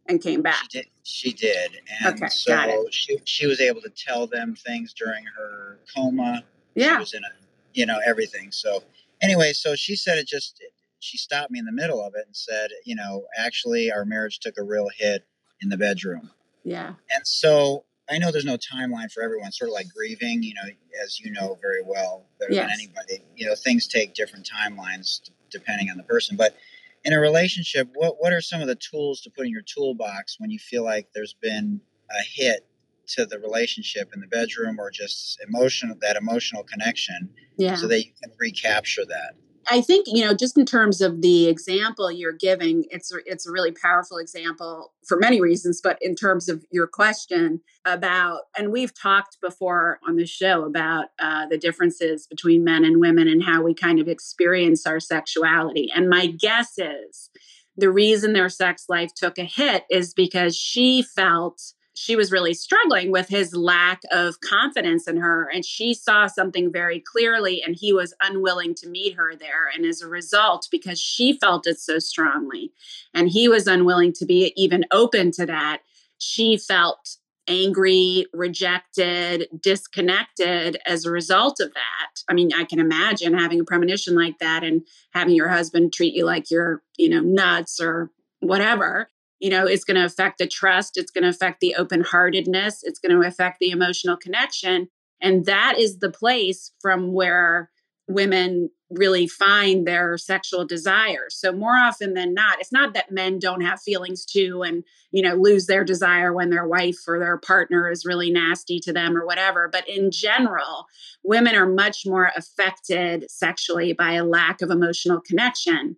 and 0.08 0.22
came 0.22 0.42
back. 0.42 0.64
She 0.70 0.80
did. 0.80 0.88
She 1.04 1.34
did. 1.34 1.72
And 2.02 2.16
okay, 2.16 2.30
so 2.30 2.54
got 2.54 2.70
it. 2.70 2.94
She, 2.94 3.18
she 3.26 3.46
was 3.48 3.60
able 3.60 3.82
to 3.82 3.90
tell 3.90 4.28
them 4.28 4.56
things 4.56 4.94
during 4.94 5.26
her 5.38 5.80
coma. 5.96 6.44
Yeah. 6.76 6.96
She 6.96 7.00
was 7.00 7.14
in 7.14 7.24
a, 7.24 7.32
you 7.74 7.86
know, 7.86 8.00
everything. 8.06 8.52
So 8.52 8.84
anyway, 9.22 9.54
so 9.54 9.76
she 9.76 9.96
said 9.96 10.18
it 10.18 10.28
just, 10.28 10.62
she 11.00 11.18
stopped 11.18 11.52
me 11.52 11.60
in 11.60 11.66
the 11.66 11.72
middle 11.72 12.02
of 12.02 12.14
it 12.16 12.26
and 12.26 12.36
said, 12.36 12.70
you 12.86 12.96
know, 12.96 13.26
actually 13.38 13.92
our 13.92 14.06
marriage 14.06 14.40
took 14.40 14.58
a 14.58 14.64
real 14.64 14.90
hit 14.98 15.26
in 15.62 15.70
the 15.70 15.78
bedroom. 15.78 16.32
Yeah. 16.64 16.94
And 17.14 17.26
so 17.26 17.86
I 18.10 18.18
know 18.18 18.32
there's 18.32 18.46
no 18.46 18.58
timeline 18.58 19.12
for 19.12 19.24
everyone, 19.24 19.52
sort 19.52 19.70
of 19.70 19.74
like 19.74 19.88
grieving, 19.94 20.44
you 20.44 20.54
know, 20.54 20.70
as 21.04 21.20
you 21.20 21.32
know 21.32 21.58
very 21.62 21.82
well, 21.86 22.26
better 22.40 22.54
yes. 22.54 22.70
than 22.70 22.72
anybody, 22.74 23.24
you 23.36 23.46
know, 23.46 23.56
things 23.56 23.88
take 23.88 24.14
different 24.14 24.50
timelines 24.50 25.30
depending 25.50 25.90
on 25.90 25.98
the 25.98 26.04
person. 26.04 26.36
But 26.36 26.56
in 27.04 27.14
a 27.14 27.20
relationship, 27.20 27.90
what 27.96 28.16
what 28.20 28.34
are 28.34 28.42
some 28.42 28.62
of 28.62 28.68
the 28.68 28.76
tools 28.76 29.22
to 29.22 29.30
put 29.30 29.46
in 29.46 29.52
your 29.52 29.62
toolbox 29.62 30.40
when 30.40 30.50
you 30.50 30.60
feel 30.60 30.84
like 30.84 31.10
there's 31.14 31.36
been 31.42 31.82
a 32.12 32.24
hit 32.24 32.66
to 33.06 33.26
the 33.26 33.40
relationship 33.40 34.12
in 34.14 34.22
the 34.22 34.28
bedroom 34.28 34.80
or 34.80 34.90
just 34.90 35.40
emotional 35.48 35.96
that 36.02 36.16
emotional 36.16 36.64
connection 36.64 37.30
yeah. 37.58 37.76
so 37.76 37.88
that 37.88 38.00
you 38.00 38.12
can 38.22 38.32
recapture 38.40 39.06
that 39.06 39.36
I 39.70 39.82
think 39.82 40.08
you 40.08 40.26
know, 40.26 40.34
just 40.34 40.58
in 40.58 40.66
terms 40.66 41.02
of 41.02 41.22
the 41.22 41.48
example 41.48 42.12
you're 42.12 42.34
giving, 42.34 42.86
it's 42.92 43.12
it's 43.26 43.48
a 43.48 43.52
really 43.52 43.72
powerful 43.72 44.18
example 44.18 44.94
for 45.08 45.18
many 45.18 45.42
reasons. 45.42 45.82
But 45.82 45.98
in 46.02 46.16
terms 46.16 46.50
of 46.50 46.66
your 46.72 46.88
question 46.88 47.62
about, 47.86 48.42
and 48.58 48.72
we've 48.72 48.94
talked 48.94 49.40
before 49.42 50.00
on 50.08 50.16
the 50.16 50.26
show 50.26 50.66
about 50.66 51.08
uh, 51.20 51.48
the 51.48 51.58
differences 51.58 52.28
between 52.28 52.64
men 52.64 52.86
and 52.86 53.00
women 53.00 53.28
and 53.28 53.44
how 53.44 53.62
we 53.62 53.74
kind 53.74 54.00
of 54.00 54.08
experience 54.08 54.86
our 54.86 55.00
sexuality. 55.00 55.90
And 55.94 56.10
my 56.10 56.28
guess 56.28 56.78
is 56.78 57.30
the 57.76 57.90
reason 57.90 58.34
their 58.34 58.50
sex 58.50 58.86
life 58.90 59.14
took 59.16 59.38
a 59.38 59.44
hit 59.44 59.86
is 59.90 60.14
because 60.14 60.56
she 60.56 61.02
felt 61.02 61.74
she 61.94 62.16
was 62.16 62.32
really 62.32 62.54
struggling 62.54 63.12
with 63.12 63.28
his 63.28 63.56
lack 63.56 64.02
of 64.12 64.40
confidence 64.42 65.08
in 65.08 65.18
her 65.18 65.50
and 65.54 65.64
she 65.64 65.94
saw 65.94 66.28
something 66.28 66.72
very 66.72 67.00
clearly 67.00 67.62
and 67.62 67.76
he 67.76 67.94
was 67.94 68.14
unwilling 68.22 68.74
to 68.76 68.88
meet 68.88 69.16
her 69.16 69.36
there 69.36 69.70
and 69.74 69.86
as 69.86 70.02
a 70.02 70.08
result 70.08 70.68
because 70.72 71.00
she 71.00 71.38
felt 71.38 71.68
it 71.68 71.80
so 71.80 72.00
strongly 72.00 72.72
and 73.14 73.30
he 73.30 73.48
was 73.48 73.68
unwilling 73.68 74.12
to 74.12 74.26
be 74.26 74.54
even 74.56 74.84
open 74.92 75.32
to 75.32 75.46
that 75.46 75.82
she 76.18 76.58
felt 76.58 77.18
angry 77.48 78.26
rejected 78.34 79.48
disconnected 79.62 80.78
as 80.86 81.04
a 81.04 81.12
result 81.12 81.60
of 81.60 81.74
that. 81.74 82.22
I 82.30 82.34
mean 82.34 82.52
i 82.54 82.64
can 82.64 82.80
imagine 82.80 83.38
having 83.38 83.60
a 83.60 83.66
premonition 83.66 84.16
like 84.16 84.40
that 84.40 84.64
and 84.64 84.84
having 85.12 85.36
your 85.36 85.50
husband 85.50 85.94
treat 85.94 86.14
you 86.14 86.26
like 86.26 86.50
you're 86.50 86.82
you 86.98 87.10
know 87.10 87.20
nuts 87.20 87.80
or 87.82 88.10
whatever 88.40 89.10
you 89.44 89.50
know 89.50 89.68
it's 89.68 89.84
going 89.84 90.00
to 90.00 90.06
affect 90.06 90.40
the 90.40 90.48
trust 90.48 90.98
it's 90.98 91.12
going 91.12 91.24
to 91.24 91.30
affect 91.30 91.60
the 91.60 91.76
open 91.76 92.02
heartedness 92.02 92.80
it's 92.84 92.98
going 92.98 93.12
to 93.12 93.28
affect 93.28 93.60
the 93.60 93.70
emotional 93.70 94.16
connection 94.16 94.88
and 95.22 95.46
that 95.46 95.76
is 95.78 96.00
the 96.00 96.10
place 96.10 96.72
from 96.82 97.12
where 97.14 97.70
women 98.08 98.70
really 98.90 99.28
find 99.28 99.86
their 99.86 100.18
sexual 100.18 100.66
desires 100.66 101.36
so 101.38 101.52
more 101.52 101.76
often 101.76 102.14
than 102.14 102.34
not 102.34 102.60
it's 102.60 102.72
not 102.72 102.94
that 102.94 103.12
men 103.12 103.38
don't 103.38 103.62
have 103.62 103.82
feelings 103.82 104.26
too 104.26 104.62
and 104.62 104.84
you 105.12 105.22
know 105.22 105.36
lose 105.36 105.66
their 105.66 105.84
desire 105.84 106.32
when 106.32 106.50
their 106.50 106.68
wife 106.68 107.00
or 107.06 107.20
their 107.20 107.38
partner 107.38 107.92
is 107.92 108.06
really 108.06 108.32
nasty 108.32 108.80
to 108.80 108.94
them 108.94 109.18
or 109.18 109.26
whatever 109.26 109.68
but 109.70 109.88
in 109.90 110.10
general 110.10 110.86
women 111.24 111.54
are 111.56 111.68
much 111.68 112.06
more 112.06 112.32
affected 112.38 113.30
sexually 113.30 113.92
by 113.92 114.14
a 114.14 114.24
lack 114.24 114.62
of 114.62 114.70
emotional 114.70 115.20
connection 115.20 115.98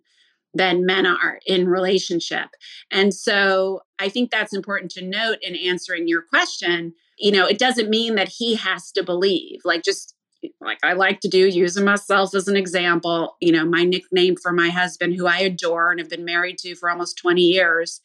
than 0.56 0.86
men 0.86 1.06
are 1.06 1.40
in 1.46 1.68
relationship. 1.68 2.48
And 2.90 3.12
so 3.12 3.80
I 3.98 4.08
think 4.08 4.30
that's 4.30 4.54
important 4.54 4.90
to 4.92 5.04
note 5.04 5.38
in 5.42 5.56
answering 5.56 6.08
your 6.08 6.22
question. 6.22 6.94
You 7.18 7.32
know, 7.32 7.46
it 7.46 7.58
doesn't 7.58 7.90
mean 7.90 8.14
that 8.16 8.28
he 8.28 8.56
has 8.56 8.92
to 8.92 9.02
believe, 9.02 9.60
like, 9.64 9.82
just 9.82 10.14
like 10.60 10.78
I 10.82 10.92
like 10.92 11.20
to 11.20 11.28
do, 11.28 11.48
using 11.48 11.84
myself 11.84 12.34
as 12.34 12.46
an 12.48 12.56
example. 12.56 13.36
You 13.40 13.52
know, 13.52 13.64
my 13.64 13.84
nickname 13.84 14.36
for 14.36 14.52
my 14.52 14.68
husband, 14.68 15.14
who 15.16 15.26
I 15.26 15.38
adore 15.38 15.90
and 15.90 16.00
have 16.00 16.10
been 16.10 16.24
married 16.24 16.58
to 16.58 16.74
for 16.74 16.90
almost 16.90 17.18
20 17.18 17.40
years, 17.40 18.00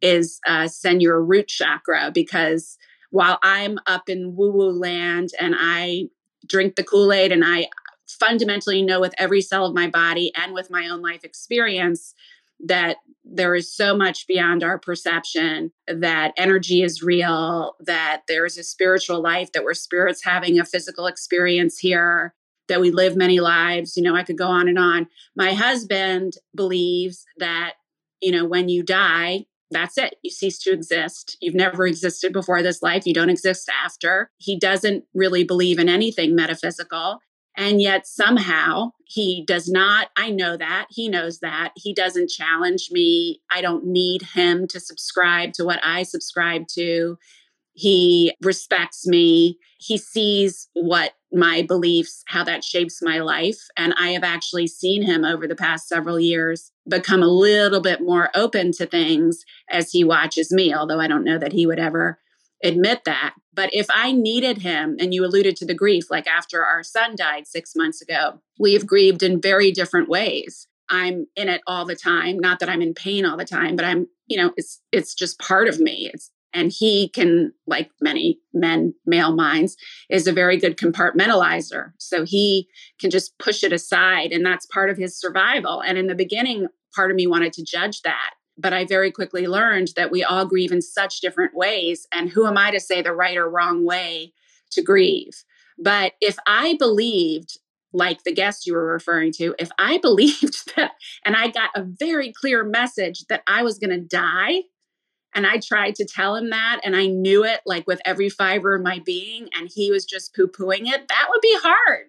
is 0.00 0.40
uh, 0.46 0.68
send 0.68 1.02
your 1.02 1.22
root 1.22 1.48
chakra 1.48 2.10
because 2.12 2.76
while 3.10 3.38
I'm 3.42 3.78
up 3.86 4.08
in 4.08 4.34
woo 4.36 4.50
woo 4.52 4.70
land 4.70 5.30
and 5.38 5.54
I 5.56 6.08
drink 6.46 6.76
the 6.76 6.84
Kool 6.84 7.12
Aid 7.12 7.30
and 7.30 7.44
I 7.44 7.68
fundamentally 8.12 8.82
know 8.82 9.00
with 9.00 9.14
every 9.18 9.40
cell 9.40 9.66
of 9.66 9.74
my 9.74 9.88
body 9.88 10.32
and 10.36 10.52
with 10.52 10.70
my 10.70 10.88
own 10.88 11.02
life 11.02 11.24
experience 11.24 12.14
that 12.64 12.98
there 13.24 13.54
is 13.54 13.72
so 13.72 13.96
much 13.96 14.26
beyond 14.26 14.62
our 14.62 14.78
perception, 14.78 15.72
that 15.86 16.32
energy 16.36 16.82
is 16.82 17.02
real, 17.02 17.74
that 17.80 18.22
there 18.28 18.46
is 18.46 18.56
a 18.56 18.64
spiritual 18.64 19.20
life, 19.20 19.52
that 19.52 19.64
we're 19.64 19.74
spirits 19.74 20.24
having 20.24 20.58
a 20.58 20.64
physical 20.64 21.06
experience 21.06 21.78
here, 21.78 22.34
that 22.68 22.80
we 22.80 22.90
live 22.90 23.16
many 23.16 23.40
lives. 23.40 23.96
You 23.96 24.02
know, 24.02 24.14
I 24.14 24.22
could 24.22 24.38
go 24.38 24.46
on 24.46 24.68
and 24.68 24.78
on. 24.78 25.08
My 25.36 25.54
husband 25.54 26.34
believes 26.54 27.24
that, 27.38 27.74
you 28.20 28.30
know, 28.30 28.44
when 28.44 28.68
you 28.68 28.82
die, 28.82 29.46
that's 29.70 29.98
it. 29.98 30.16
You 30.22 30.30
cease 30.30 30.58
to 30.60 30.72
exist. 30.72 31.36
You've 31.40 31.54
never 31.54 31.86
existed 31.86 32.32
before 32.32 32.62
this 32.62 32.82
life. 32.82 33.06
You 33.06 33.14
don't 33.14 33.30
exist 33.30 33.70
after. 33.84 34.30
He 34.36 34.58
doesn't 34.58 35.04
really 35.14 35.44
believe 35.44 35.78
in 35.78 35.88
anything 35.88 36.34
metaphysical. 36.34 37.20
And 37.56 37.82
yet 37.82 38.06
somehow 38.06 38.92
he 39.04 39.44
does 39.46 39.68
not, 39.68 40.08
I 40.16 40.30
know 40.30 40.56
that, 40.56 40.86
he 40.90 41.08
knows 41.08 41.40
that. 41.40 41.72
He 41.76 41.92
doesn't 41.92 42.30
challenge 42.30 42.88
me. 42.90 43.40
I 43.50 43.60
don't 43.60 43.84
need 43.84 44.22
him 44.34 44.66
to 44.68 44.80
subscribe 44.80 45.52
to 45.54 45.64
what 45.64 45.80
I 45.84 46.02
subscribe 46.02 46.66
to. 46.74 47.18
He 47.74 48.34
respects 48.42 49.06
me. 49.06 49.58
He 49.78 49.98
sees 49.98 50.68
what 50.74 51.12
my 51.32 51.62
beliefs, 51.62 52.22
how 52.26 52.44
that 52.44 52.62
shapes 52.64 53.00
my 53.02 53.20
life. 53.20 53.58
And 53.76 53.94
I 53.98 54.10
have 54.10 54.24
actually 54.24 54.66
seen 54.66 55.02
him 55.02 55.24
over 55.24 55.46
the 55.46 55.56
past 55.56 55.88
several 55.88 56.20
years 56.20 56.70
become 56.88 57.22
a 57.22 57.28
little 57.28 57.80
bit 57.80 58.00
more 58.00 58.30
open 58.34 58.72
to 58.72 58.86
things 58.86 59.44
as 59.70 59.90
he 59.90 60.04
watches 60.04 60.52
me, 60.52 60.74
although 60.74 61.00
I 61.00 61.08
don't 61.08 61.24
know 61.24 61.38
that 61.38 61.52
he 61.52 61.66
would 61.66 61.78
ever 61.78 62.18
admit 62.62 63.04
that. 63.04 63.34
But 63.54 63.70
if 63.74 63.86
I 63.92 64.12
needed 64.12 64.58
him, 64.58 64.96
and 64.98 65.12
you 65.12 65.24
alluded 65.24 65.56
to 65.56 65.66
the 65.66 65.74
grief, 65.74 66.10
like 66.10 66.26
after 66.26 66.64
our 66.64 66.82
son 66.82 67.14
died 67.16 67.46
six 67.46 67.74
months 67.76 68.00
ago, 68.00 68.40
we 68.58 68.72
have 68.74 68.86
grieved 68.86 69.22
in 69.22 69.40
very 69.40 69.70
different 69.70 70.08
ways. 70.08 70.68
I'm 70.88 71.26
in 71.36 71.48
it 71.48 71.62
all 71.66 71.84
the 71.84 71.96
time. 71.96 72.38
Not 72.38 72.60
that 72.60 72.68
I'm 72.68 72.82
in 72.82 72.94
pain 72.94 73.24
all 73.24 73.36
the 73.36 73.44
time, 73.44 73.76
but 73.76 73.84
I'm, 73.84 74.06
you 74.26 74.36
know, 74.36 74.52
it's 74.56 74.80
it's 74.92 75.14
just 75.14 75.38
part 75.38 75.68
of 75.68 75.80
me. 75.80 76.10
It's 76.12 76.30
and 76.54 76.72
he 76.72 77.08
can 77.08 77.52
like 77.66 77.90
many 78.00 78.38
men 78.52 78.94
male 79.06 79.34
minds 79.34 79.76
is 80.10 80.26
a 80.26 80.32
very 80.32 80.56
good 80.56 80.76
compartmentalizer 80.76 81.92
so 81.98 82.24
he 82.24 82.68
can 83.00 83.10
just 83.10 83.36
push 83.38 83.64
it 83.64 83.72
aside 83.72 84.32
and 84.32 84.44
that's 84.44 84.66
part 84.66 84.90
of 84.90 84.98
his 84.98 85.18
survival 85.18 85.82
and 85.82 85.98
in 85.98 86.06
the 86.06 86.14
beginning 86.14 86.66
part 86.94 87.10
of 87.10 87.16
me 87.16 87.26
wanted 87.26 87.52
to 87.52 87.64
judge 87.64 88.02
that 88.02 88.30
but 88.62 88.72
i 88.72 88.84
very 88.84 89.10
quickly 89.10 89.46
learned 89.46 89.88
that 89.96 90.10
we 90.10 90.22
all 90.22 90.46
grieve 90.46 90.72
in 90.72 90.80
such 90.80 91.20
different 91.20 91.54
ways 91.54 92.06
and 92.12 92.30
who 92.30 92.46
am 92.46 92.56
i 92.56 92.70
to 92.70 92.80
say 92.80 93.02
the 93.02 93.12
right 93.12 93.36
or 93.36 93.50
wrong 93.50 93.84
way 93.84 94.32
to 94.70 94.82
grieve 94.82 95.44
but 95.78 96.12
if 96.20 96.36
i 96.46 96.76
believed 96.78 97.58
like 97.92 98.24
the 98.24 98.32
guest 98.32 98.66
you 98.66 98.74
were 98.74 98.86
referring 98.86 99.32
to, 99.32 99.54
if 99.58 99.70
I 99.78 99.98
believed 100.02 100.74
that 100.76 100.92
and 101.24 101.36
I 101.36 101.48
got 101.48 101.70
a 101.76 101.82
very 101.82 102.32
clear 102.32 102.64
message 102.64 103.24
that 103.28 103.42
I 103.46 103.62
was 103.62 103.78
going 103.78 103.90
to 103.90 104.00
die, 104.00 104.62
and 105.34 105.46
I 105.46 105.58
tried 105.58 105.94
to 105.94 106.04
tell 106.04 106.36
him 106.36 106.50
that, 106.50 106.80
and 106.84 106.94
I 106.94 107.06
knew 107.06 107.44
it 107.44 107.60
like 107.64 107.86
with 107.86 108.00
every 108.04 108.28
fiber 108.28 108.74
of 108.74 108.82
my 108.82 109.00
being, 109.04 109.48
and 109.58 109.70
he 109.72 109.90
was 109.90 110.04
just 110.04 110.34
poo 110.34 110.46
pooing 110.46 110.86
it. 110.86 111.08
That 111.08 111.26
would 111.30 111.40
be 111.40 111.56
hard, 111.62 112.08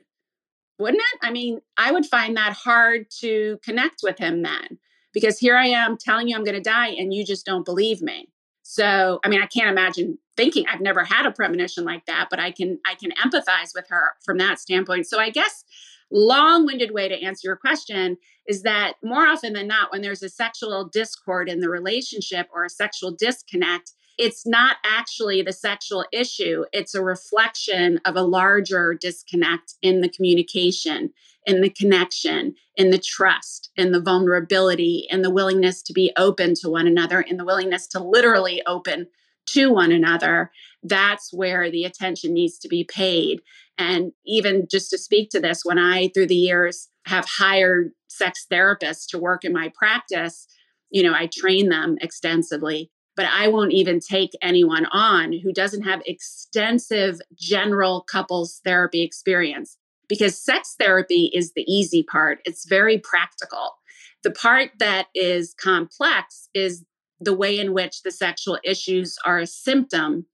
wouldn't 0.77 1.01
it? 1.01 1.19
I 1.21 1.31
mean, 1.31 1.61
I 1.77 1.93
would 1.93 2.05
find 2.05 2.35
that 2.35 2.53
hard 2.53 3.05
to 3.21 3.59
connect 3.63 4.01
with 4.03 4.17
him 4.17 4.41
then 4.41 4.77
because 5.13 5.37
here 5.39 5.55
I 5.55 5.67
am 5.67 5.97
telling 5.97 6.27
you 6.27 6.35
I'm 6.35 6.43
going 6.43 6.55
to 6.55 6.61
die, 6.61 6.89
and 6.89 7.13
you 7.13 7.25
just 7.25 7.45
don't 7.45 7.65
believe 7.65 8.01
me. 8.01 8.29
So, 8.63 9.19
I 9.23 9.29
mean, 9.29 9.41
I 9.41 9.45
can't 9.45 9.69
imagine 9.69 10.17
thinking 10.35 10.65
I've 10.67 10.81
never 10.81 11.03
had 11.03 11.25
a 11.25 11.31
premonition 11.31 11.83
like 11.83 12.05
that, 12.05 12.27
but 12.29 12.39
I 12.39 12.51
can 12.51 12.79
I 12.85 12.95
can 12.95 13.11
empathize 13.11 13.71
with 13.75 13.85
her 13.89 14.13
from 14.25 14.37
that 14.37 14.59
standpoint. 14.59 15.07
So, 15.07 15.19
I 15.19 15.29
guess 15.29 15.63
long-winded 16.11 16.91
way 16.91 17.07
to 17.09 17.21
answer 17.23 17.47
your 17.47 17.55
question 17.55 18.17
is 18.47 18.61
that 18.63 18.93
more 19.03 19.25
often 19.25 19.53
than 19.53 19.67
not 19.67 19.91
when 19.91 20.01
there's 20.01 20.21
a 20.21 20.29
sexual 20.29 20.85
discord 20.87 21.49
in 21.49 21.59
the 21.59 21.69
relationship 21.69 22.47
or 22.53 22.65
a 22.65 22.69
sexual 22.69 23.11
disconnect 23.11 23.93
it's 24.17 24.45
not 24.45 24.77
actually 24.85 25.41
the 25.41 25.53
sexual 25.53 26.05
issue 26.11 26.63
it's 26.71 26.95
a 26.95 27.01
reflection 27.01 27.99
of 28.05 28.15
a 28.15 28.21
larger 28.21 28.93
disconnect 28.93 29.75
in 29.81 30.01
the 30.01 30.09
communication 30.09 31.11
in 31.45 31.61
the 31.61 31.69
connection 31.69 32.55
in 32.75 32.89
the 32.89 32.97
trust 32.97 33.71
in 33.75 33.91
the 33.91 34.01
vulnerability 34.01 35.07
in 35.09 35.21
the 35.21 35.31
willingness 35.31 35.81
to 35.81 35.93
be 35.93 36.11
open 36.17 36.53
to 36.55 36.69
one 36.69 36.87
another 36.87 37.21
in 37.21 37.37
the 37.37 37.45
willingness 37.45 37.87
to 37.87 38.01
literally 38.01 38.61
open 38.65 39.07
to 39.45 39.71
one 39.71 39.91
another. 39.91 40.51
That's 40.83 41.33
where 41.33 41.69
the 41.69 41.85
attention 41.85 42.33
needs 42.33 42.57
to 42.59 42.67
be 42.67 42.83
paid. 42.83 43.41
And 43.77 44.11
even 44.25 44.67
just 44.69 44.89
to 44.91 44.97
speak 44.97 45.29
to 45.31 45.39
this, 45.39 45.61
when 45.63 45.79
I, 45.79 46.09
through 46.09 46.27
the 46.27 46.35
years, 46.35 46.89
have 47.05 47.25
hired 47.25 47.91
sex 48.07 48.45
therapists 48.51 49.07
to 49.09 49.17
work 49.17 49.43
in 49.43 49.53
my 49.53 49.71
practice, 49.75 50.47
you 50.89 51.03
know, 51.03 51.13
I 51.13 51.27
train 51.33 51.69
them 51.69 51.97
extensively, 52.01 52.91
but 53.15 53.25
I 53.25 53.47
won't 53.47 53.73
even 53.73 53.99
take 53.99 54.31
anyone 54.41 54.85
on 54.87 55.33
who 55.33 55.53
doesn't 55.53 55.83
have 55.83 56.01
extensive 56.05 57.19
general 57.35 58.01
couples 58.01 58.61
therapy 58.63 59.01
experience 59.01 59.77
because 60.09 60.37
sex 60.37 60.75
therapy 60.79 61.31
is 61.33 61.53
the 61.53 61.65
easy 61.71 62.03
part. 62.03 62.39
It's 62.45 62.67
very 62.67 62.97
practical. 62.97 63.75
The 64.23 64.31
part 64.31 64.71
that 64.79 65.07
is 65.13 65.53
complex 65.61 66.49
is 66.53 66.85
the 67.19 67.35
way 67.35 67.57
in 67.57 67.73
which 67.73 68.03
the 68.03 68.11
sexual 68.11 68.59
issues 68.63 69.17
are 69.25 69.39
a 69.39 69.47
symptom 69.47 70.25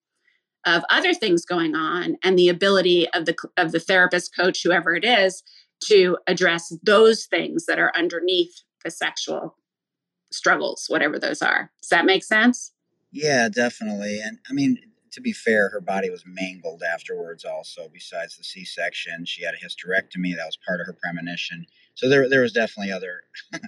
of 0.65 0.83
other 0.89 1.13
things 1.13 1.45
going 1.45 1.75
on 1.75 2.17
and 2.23 2.37
the 2.37 2.49
ability 2.49 3.07
of 3.13 3.25
the 3.25 3.35
of 3.57 3.71
the 3.71 3.79
therapist 3.79 4.35
coach 4.35 4.61
whoever 4.63 4.93
it 4.95 5.05
is 5.05 5.41
to 5.81 6.17
address 6.27 6.75
those 6.83 7.25
things 7.25 7.65
that 7.65 7.79
are 7.79 7.93
underneath 7.95 8.51
the 8.83 8.91
sexual 8.91 9.55
struggles 10.31 10.85
whatever 10.87 11.17
those 11.19 11.41
are 11.41 11.71
does 11.81 11.89
that 11.89 12.05
make 12.05 12.23
sense 12.23 12.73
yeah 13.11 13.49
definitely 13.49 14.19
and 14.21 14.37
i 14.49 14.53
mean 14.53 14.77
to 15.11 15.21
be 15.21 15.31
fair 15.31 15.69
her 15.69 15.81
body 15.81 16.09
was 16.09 16.23
mangled 16.25 16.83
afterwards 16.83 17.43
also 17.43 17.89
besides 17.91 18.37
the 18.37 18.43
c-section 18.43 19.25
she 19.25 19.43
had 19.43 19.53
a 19.53 19.57
hysterectomy 19.57 20.35
that 20.35 20.45
was 20.45 20.57
part 20.65 20.79
of 20.79 20.85
her 20.85 20.93
premonition 20.93 21.65
so 21.95 22.07
there, 22.07 22.29
there 22.29 22.41
was 22.41 22.53
definitely 22.53 22.91
other 22.91 23.21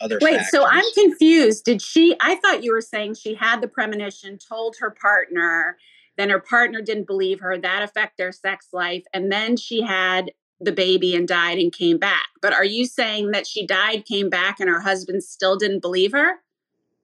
other 0.00 0.18
wait 0.20 0.36
factors. 0.36 0.50
so 0.50 0.66
i'm 0.66 0.84
confused 0.94 1.64
did 1.64 1.80
she 1.80 2.14
i 2.20 2.34
thought 2.36 2.62
you 2.62 2.72
were 2.72 2.80
saying 2.80 3.14
she 3.14 3.34
had 3.34 3.60
the 3.60 3.68
premonition 3.68 4.38
told 4.38 4.76
her 4.78 4.90
partner 4.90 5.76
then 6.20 6.28
her 6.28 6.38
partner 6.38 6.82
didn't 6.82 7.06
believe 7.06 7.40
her. 7.40 7.56
That 7.56 7.82
affected 7.82 8.18
their 8.18 8.32
sex 8.32 8.68
life. 8.74 9.04
And 9.14 9.32
then 9.32 9.56
she 9.56 9.80
had 9.80 10.32
the 10.60 10.72
baby 10.72 11.14
and 11.14 11.26
died 11.26 11.58
and 11.58 11.72
came 11.72 11.98
back. 11.98 12.28
But 12.42 12.52
are 12.52 12.64
you 12.64 12.84
saying 12.84 13.30
that 13.30 13.46
she 13.46 13.66
died, 13.66 14.04
came 14.04 14.28
back, 14.28 14.60
and 14.60 14.68
her 14.68 14.80
husband 14.80 15.24
still 15.24 15.56
didn't 15.56 15.80
believe 15.80 16.12
her? 16.12 16.40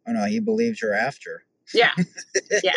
Oh 0.07 0.13
no, 0.13 0.25
he 0.27 0.41
believed 0.41 0.81
her 0.83 0.95
after. 0.95 1.45
Yeah. 1.75 1.93
Yeah. 2.63 2.73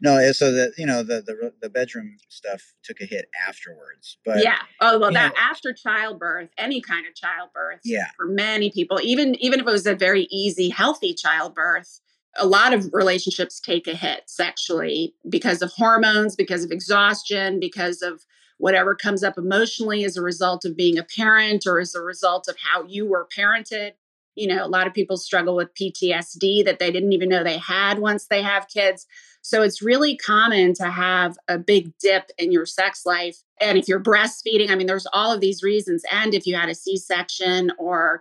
no, 0.00 0.32
so 0.32 0.52
that 0.52 0.72
you 0.76 0.84
know 0.86 1.02
the, 1.02 1.22
the 1.22 1.52
the 1.62 1.70
bedroom 1.70 2.16
stuff 2.28 2.74
took 2.82 3.00
a 3.00 3.04
hit 3.04 3.28
afterwards. 3.48 4.18
But 4.24 4.42
yeah. 4.42 4.58
Oh 4.80 4.98
well, 4.98 5.12
that 5.12 5.32
know, 5.32 5.40
after 5.40 5.72
childbirth, 5.72 6.50
any 6.58 6.80
kind 6.80 7.06
of 7.06 7.14
childbirth. 7.14 7.80
Yeah. 7.84 8.08
For 8.16 8.26
many 8.26 8.70
people, 8.70 8.98
even 9.02 9.36
even 9.36 9.60
if 9.60 9.66
it 9.66 9.70
was 9.70 9.86
a 9.86 9.94
very 9.94 10.26
easy, 10.30 10.68
healthy 10.68 11.14
childbirth, 11.14 12.00
a 12.36 12.46
lot 12.46 12.74
of 12.74 12.90
relationships 12.92 13.60
take 13.60 13.86
a 13.86 13.94
hit 13.94 14.24
sexually 14.26 15.14
because 15.28 15.62
of 15.62 15.70
hormones, 15.72 16.36
because 16.36 16.64
of 16.64 16.70
exhaustion, 16.70 17.58
because 17.58 18.02
of 18.02 18.24
whatever 18.60 18.94
comes 18.94 19.24
up 19.24 19.38
emotionally 19.38 20.04
as 20.04 20.16
a 20.16 20.22
result 20.22 20.64
of 20.64 20.76
being 20.76 20.98
a 20.98 21.02
parent 21.02 21.66
or 21.66 21.80
as 21.80 21.94
a 21.94 22.00
result 22.00 22.46
of 22.46 22.56
how 22.58 22.84
you 22.84 23.06
were 23.06 23.26
parented. 23.36 23.92
You 24.36 24.48
know, 24.48 24.64
a 24.64 24.68
lot 24.68 24.86
of 24.86 24.94
people 24.94 25.16
struggle 25.16 25.56
with 25.56 25.74
PTSD 25.74 26.64
that 26.64 26.78
they 26.78 26.92
didn't 26.92 27.12
even 27.12 27.28
know 27.28 27.42
they 27.42 27.58
had 27.58 27.98
once 27.98 28.26
they 28.26 28.42
have 28.42 28.68
kids. 28.68 29.06
So 29.42 29.62
it's 29.62 29.82
really 29.82 30.16
common 30.16 30.74
to 30.74 30.90
have 30.90 31.38
a 31.48 31.58
big 31.58 31.96
dip 31.98 32.30
in 32.38 32.52
your 32.52 32.66
sex 32.66 33.06
life. 33.06 33.38
And 33.60 33.78
if 33.78 33.88
you're 33.88 33.98
breastfeeding, 33.98 34.70
I 34.70 34.74
mean, 34.74 34.86
there's 34.86 35.06
all 35.12 35.32
of 35.32 35.40
these 35.40 35.62
reasons. 35.62 36.04
And 36.12 36.34
if 36.34 36.46
you 36.46 36.54
had 36.54 36.68
a 36.68 36.74
C 36.74 36.98
section 36.98 37.72
or 37.78 38.20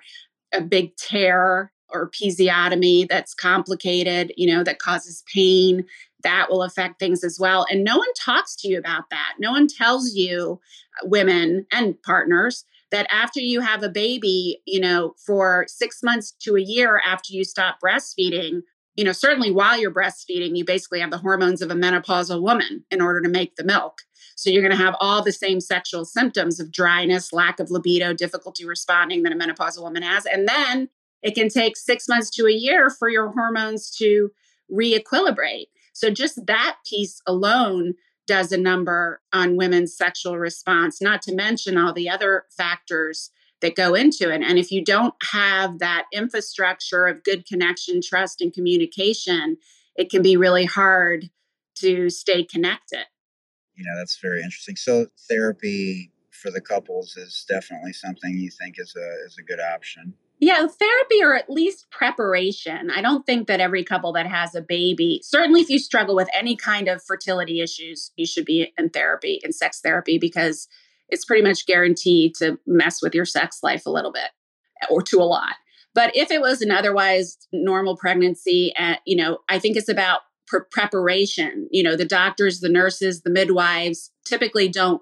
a 0.53 0.62
big 0.62 0.96
tear 0.96 1.72
or 1.89 2.10
episiotomy 2.10 3.10
that's 3.10 3.34
complicated, 3.34 4.31
you 4.38 4.48
know, 4.48 4.63
that 4.63 4.79
causes 4.79 5.24
pain, 5.34 5.86
that 6.23 6.47
will 6.49 6.63
affect 6.63 6.99
things 6.99 7.23
as 7.23 7.38
well. 7.39 7.65
And 7.69 7.83
no 7.83 7.97
one 7.97 8.13
talks 8.13 8.55
to 8.57 8.67
you 8.67 8.77
about 8.77 9.09
that. 9.09 9.33
No 9.39 9.51
one 9.51 9.67
tells 9.67 10.13
you, 10.13 10.59
uh, 11.01 11.07
women 11.07 11.65
and 11.71 12.01
partners, 12.03 12.65
that 12.91 13.07
after 13.11 13.39
you 13.39 13.61
have 13.61 13.83
a 13.83 13.89
baby, 13.89 14.61
you 14.65 14.79
know, 14.79 15.13
for 15.25 15.65
six 15.67 16.01
months 16.01 16.33
to 16.41 16.55
a 16.55 16.61
year 16.61 17.01
after 17.05 17.33
you 17.33 17.43
stop 17.43 17.77
breastfeeding, 17.83 18.61
you 18.95 19.05
know, 19.05 19.11
certainly 19.11 19.51
while 19.51 19.79
you're 19.79 19.93
breastfeeding, 19.93 20.57
you 20.57 20.65
basically 20.65 20.99
have 20.99 21.11
the 21.11 21.19
hormones 21.19 21.61
of 21.61 21.71
a 21.71 21.75
menopausal 21.75 22.41
woman 22.41 22.83
in 22.91 23.01
order 23.01 23.21
to 23.21 23.29
make 23.29 23.55
the 23.55 23.63
milk. 23.63 23.99
So 24.35 24.49
you're 24.49 24.63
going 24.63 24.77
to 24.77 24.83
have 24.83 24.95
all 24.99 25.21
the 25.21 25.31
same 25.31 25.59
sexual 25.61 26.05
symptoms 26.05 26.59
of 26.59 26.71
dryness, 26.71 27.31
lack 27.31 27.59
of 27.59 27.69
libido, 27.69 28.13
difficulty 28.13 28.65
responding 28.65 29.23
that 29.23 29.33
a 29.33 29.35
menopausal 29.35 29.83
woman 29.83 30.01
has. 30.01 30.25
And 30.25 30.47
then 30.47 30.89
it 31.21 31.35
can 31.35 31.49
take 31.49 31.77
six 31.77 32.07
months 32.07 32.29
to 32.31 32.45
a 32.45 32.51
year 32.51 32.89
for 32.89 33.09
your 33.09 33.31
hormones 33.31 33.91
to 33.97 34.31
re-equilibrate. 34.69 35.67
So 36.00 36.10
just 36.10 36.46
that 36.48 36.77
piece 36.89 37.22
alone 37.27 37.96
does 38.25 38.53
a 38.53 38.58
number 38.58 39.22
on 39.34 39.58
women's 39.58 39.94
sexual 39.98 40.38
response, 40.38 41.01
not 41.01 41.22
to 41.24 41.36
mention 41.36 41.77
all 41.77 41.91
the 41.91 42.10
other 42.10 42.46
factors 42.56 43.32
that 43.62 43.75
go 43.75 43.96
into 43.96 44.34
it. 44.34 44.41
And 44.41 44.58
if 44.58 44.72
you 44.72 44.82
don't 44.82 45.13
have 45.34 45.79
that 45.79 46.06
infrastructure 46.13 47.06
of 47.06 47.25
good 47.25 47.46
connection, 47.46 48.00
trust, 48.01 48.39
and 48.39 48.53
communication, 48.53 49.58
it 49.98 50.10
can 50.10 50.22
be 50.22 50.38
really 50.38 50.63
hard 50.63 51.29
to 51.79 52.10
stay 52.10 52.46
connected. 52.46 53.03
You 53.75 53.84
know, 53.84 53.98
that's 53.98 54.20
very 54.22 54.41
interesting. 54.41 54.77
So 54.77 55.08
therapy 55.27 56.13
for 56.32 56.50
the 56.50 56.62
couples 56.62 57.18
is 57.18 57.46
definitely 57.50 57.91
something 57.91 58.38
you 58.38 58.51
think 58.51 58.75
is 58.77 58.96
a 58.96 59.25
is 59.25 59.36
a 59.38 59.44
good 59.44 59.60
option. 59.60 60.13
Yeah, 60.41 60.65
therapy 60.67 61.22
or 61.22 61.36
at 61.36 61.50
least 61.50 61.91
preparation. 61.91 62.89
I 62.89 63.01
don't 63.01 63.25
think 63.25 63.48
that 63.48 63.60
every 63.60 63.84
couple 63.84 64.13
that 64.13 64.25
has 64.25 64.55
a 64.55 64.62
baby, 64.62 65.19
certainly 65.22 65.60
if 65.62 65.69
you 65.69 65.79
struggle 65.79 66.15
with 66.15 66.29
any 66.34 66.55
kind 66.55 66.88
of 66.88 67.03
fertility 67.03 67.60
issues, 67.60 68.12
you 68.15 68.25
should 68.25 68.46
be 68.46 68.74
in 68.77 68.89
therapy, 68.89 69.41
in 69.43 69.51
sex 69.51 69.81
therapy, 69.81 70.17
because 70.17 70.69
it's 71.10 71.25
pretty 71.25 71.43
much 71.43 71.65
guaranteed 71.65 72.36
to 72.36 72.58
mess 72.65 73.01
with 73.01 73.13
your 73.13 73.25
sex 73.25 73.60
life 73.63 73.86
a 73.86 73.89
little 73.89 74.13
bit 74.13 74.29
or 74.89 75.01
to 75.01 75.17
a 75.17 75.24
lot. 75.24 75.55
But 75.93 76.15
if 76.15 76.31
it 76.31 76.39
was 76.39 76.62
an 76.62 76.72
otherwise 76.72 77.38
normal 77.51 77.98
pregnancy, 77.98 78.74
uh, 78.79 78.96
you 79.05 79.17
know, 79.17 79.39
I 79.50 79.60
think 79.60 79.75
it's 79.75 79.89
about 79.89 80.22
pre- 80.48 80.62
preparation. 80.72 81.67
You 81.72 81.84
know, 81.84 81.98
the 81.98 82.05
doctors, 82.05 82.62
the 82.62 82.69
nurses, 82.69 83.24
the 83.24 83.29
midwives 83.29 84.12
typically 84.24 84.69
don't 84.69 85.01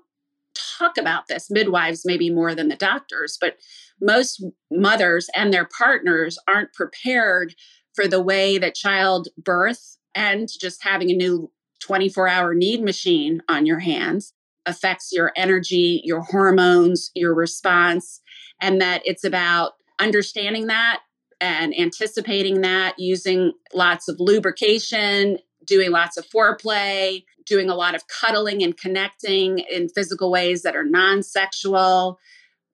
talk 0.79 0.97
about 0.97 1.27
this. 1.27 1.51
Midwives, 1.51 2.03
maybe 2.05 2.31
more 2.31 2.55
than 2.55 2.69
the 2.69 2.75
doctors, 2.75 3.37
but 3.39 3.57
most 4.01 4.43
mothers 4.71 5.29
and 5.35 5.53
their 5.53 5.65
partners 5.77 6.37
aren't 6.47 6.73
prepared 6.73 7.55
for 7.93 8.07
the 8.07 8.21
way 8.21 8.57
that 8.57 8.75
childbirth 8.75 9.97
and 10.13 10.49
just 10.59 10.83
having 10.83 11.09
a 11.09 11.15
new 11.15 11.51
24 11.79 12.27
hour 12.27 12.53
need 12.53 12.81
machine 12.83 13.41
on 13.47 13.65
your 13.65 13.79
hands 13.79 14.33
affects 14.65 15.11
your 15.11 15.31
energy, 15.35 16.01
your 16.03 16.21
hormones, 16.21 17.11
your 17.15 17.33
response, 17.33 18.21
and 18.61 18.81
that 18.81 19.01
it's 19.05 19.23
about 19.23 19.73
understanding 19.99 20.67
that 20.67 21.01
and 21.39 21.73
anticipating 21.77 22.61
that, 22.61 22.95
using 22.97 23.53
lots 23.73 24.07
of 24.07 24.19
lubrication, 24.19 25.37
doing 25.65 25.91
lots 25.91 26.17
of 26.17 26.27
foreplay, 26.27 27.23
doing 27.45 27.69
a 27.69 27.75
lot 27.75 27.95
of 27.95 28.07
cuddling 28.07 28.61
and 28.63 28.77
connecting 28.77 29.59
in 29.59 29.89
physical 29.89 30.31
ways 30.31 30.63
that 30.63 30.75
are 30.75 30.83
non 30.83 31.23
sexual, 31.23 32.19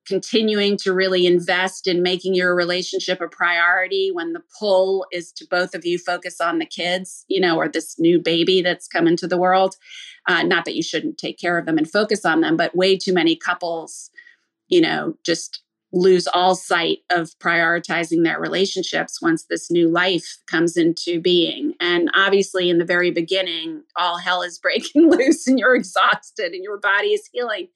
continuing 0.08 0.78
to 0.78 0.94
really 0.94 1.26
invest 1.26 1.88
in 1.88 2.04
making 2.04 2.36
your 2.36 2.56
relationship 2.56 3.22
a 3.22 3.28
priority 3.28 4.12
when 4.12 4.34
the 4.34 4.42
pull 4.60 5.06
is 5.12 5.32
to 5.32 5.46
both 5.50 5.74
of 5.74 5.86
you 5.86 5.98
focus 5.98 6.42
on 6.42 6.60
the 6.60 6.66
kids, 6.66 7.26
you 7.28 7.40
know, 7.40 7.58
or 7.58 7.68
this 7.68 8.00
new 8.00 8.20
baby 8.20 8.62
that's 8.62 8.88
come 8.88 9.08
into 9.08 9.28
the 9.28 9.38
world. 9.38 9.76
Uh, 10.28 10.44
not 10.44 10.66
that 10.66 10.76
you 10.76 10.84
shouldn't 10.84 11.18
take 11.18 11.40
care 11.40 11.58
of 11.58 11.66
them 11.66 11.78
and 11.78 11.90
focus 11.90 12.26
on 12.26 12.42
them, 12.42 12.58
but 12.58 12.76
way 12.76 12.98
too 12.98 13.14
many 13.14 13.36
couples, 13.36 14.10
you 14.68 14.82
know, 14.82 15.16
just 15.26 15.64
lose 15.94 16.28
all 16.28 16.56
sight 16.56 17.00
of 17.12 17.30
prioritizing 17.40 18.24
their 18.24 18.40
relationships 18.40 19.22
once 19.22 19.46
this 19.46 19.70
new 19.70 19.88
life 19.88 20.40
comes 20.48 20.76
into 20.76 21.22
being. 21.22 21.74
And 21.80 22.10
obviously, 22.16 22.70
in 22.70 22.80
the 22.80 22.86
very 22.86 23.12
beginning, 23.12 23.84
all 23.96 24.18
hell 24.18 24.42
is 24.42 24.60
breaking 24.64 25.10
loose 25.10 25.48
and 25.48 25.60
you're 25.60 25.76
exhausted 25.76 26.52
and 26.54 26.64
your 26.64 26.80
body 26.80 27.10
is 27.10 27.30
healing. 27.32 27.68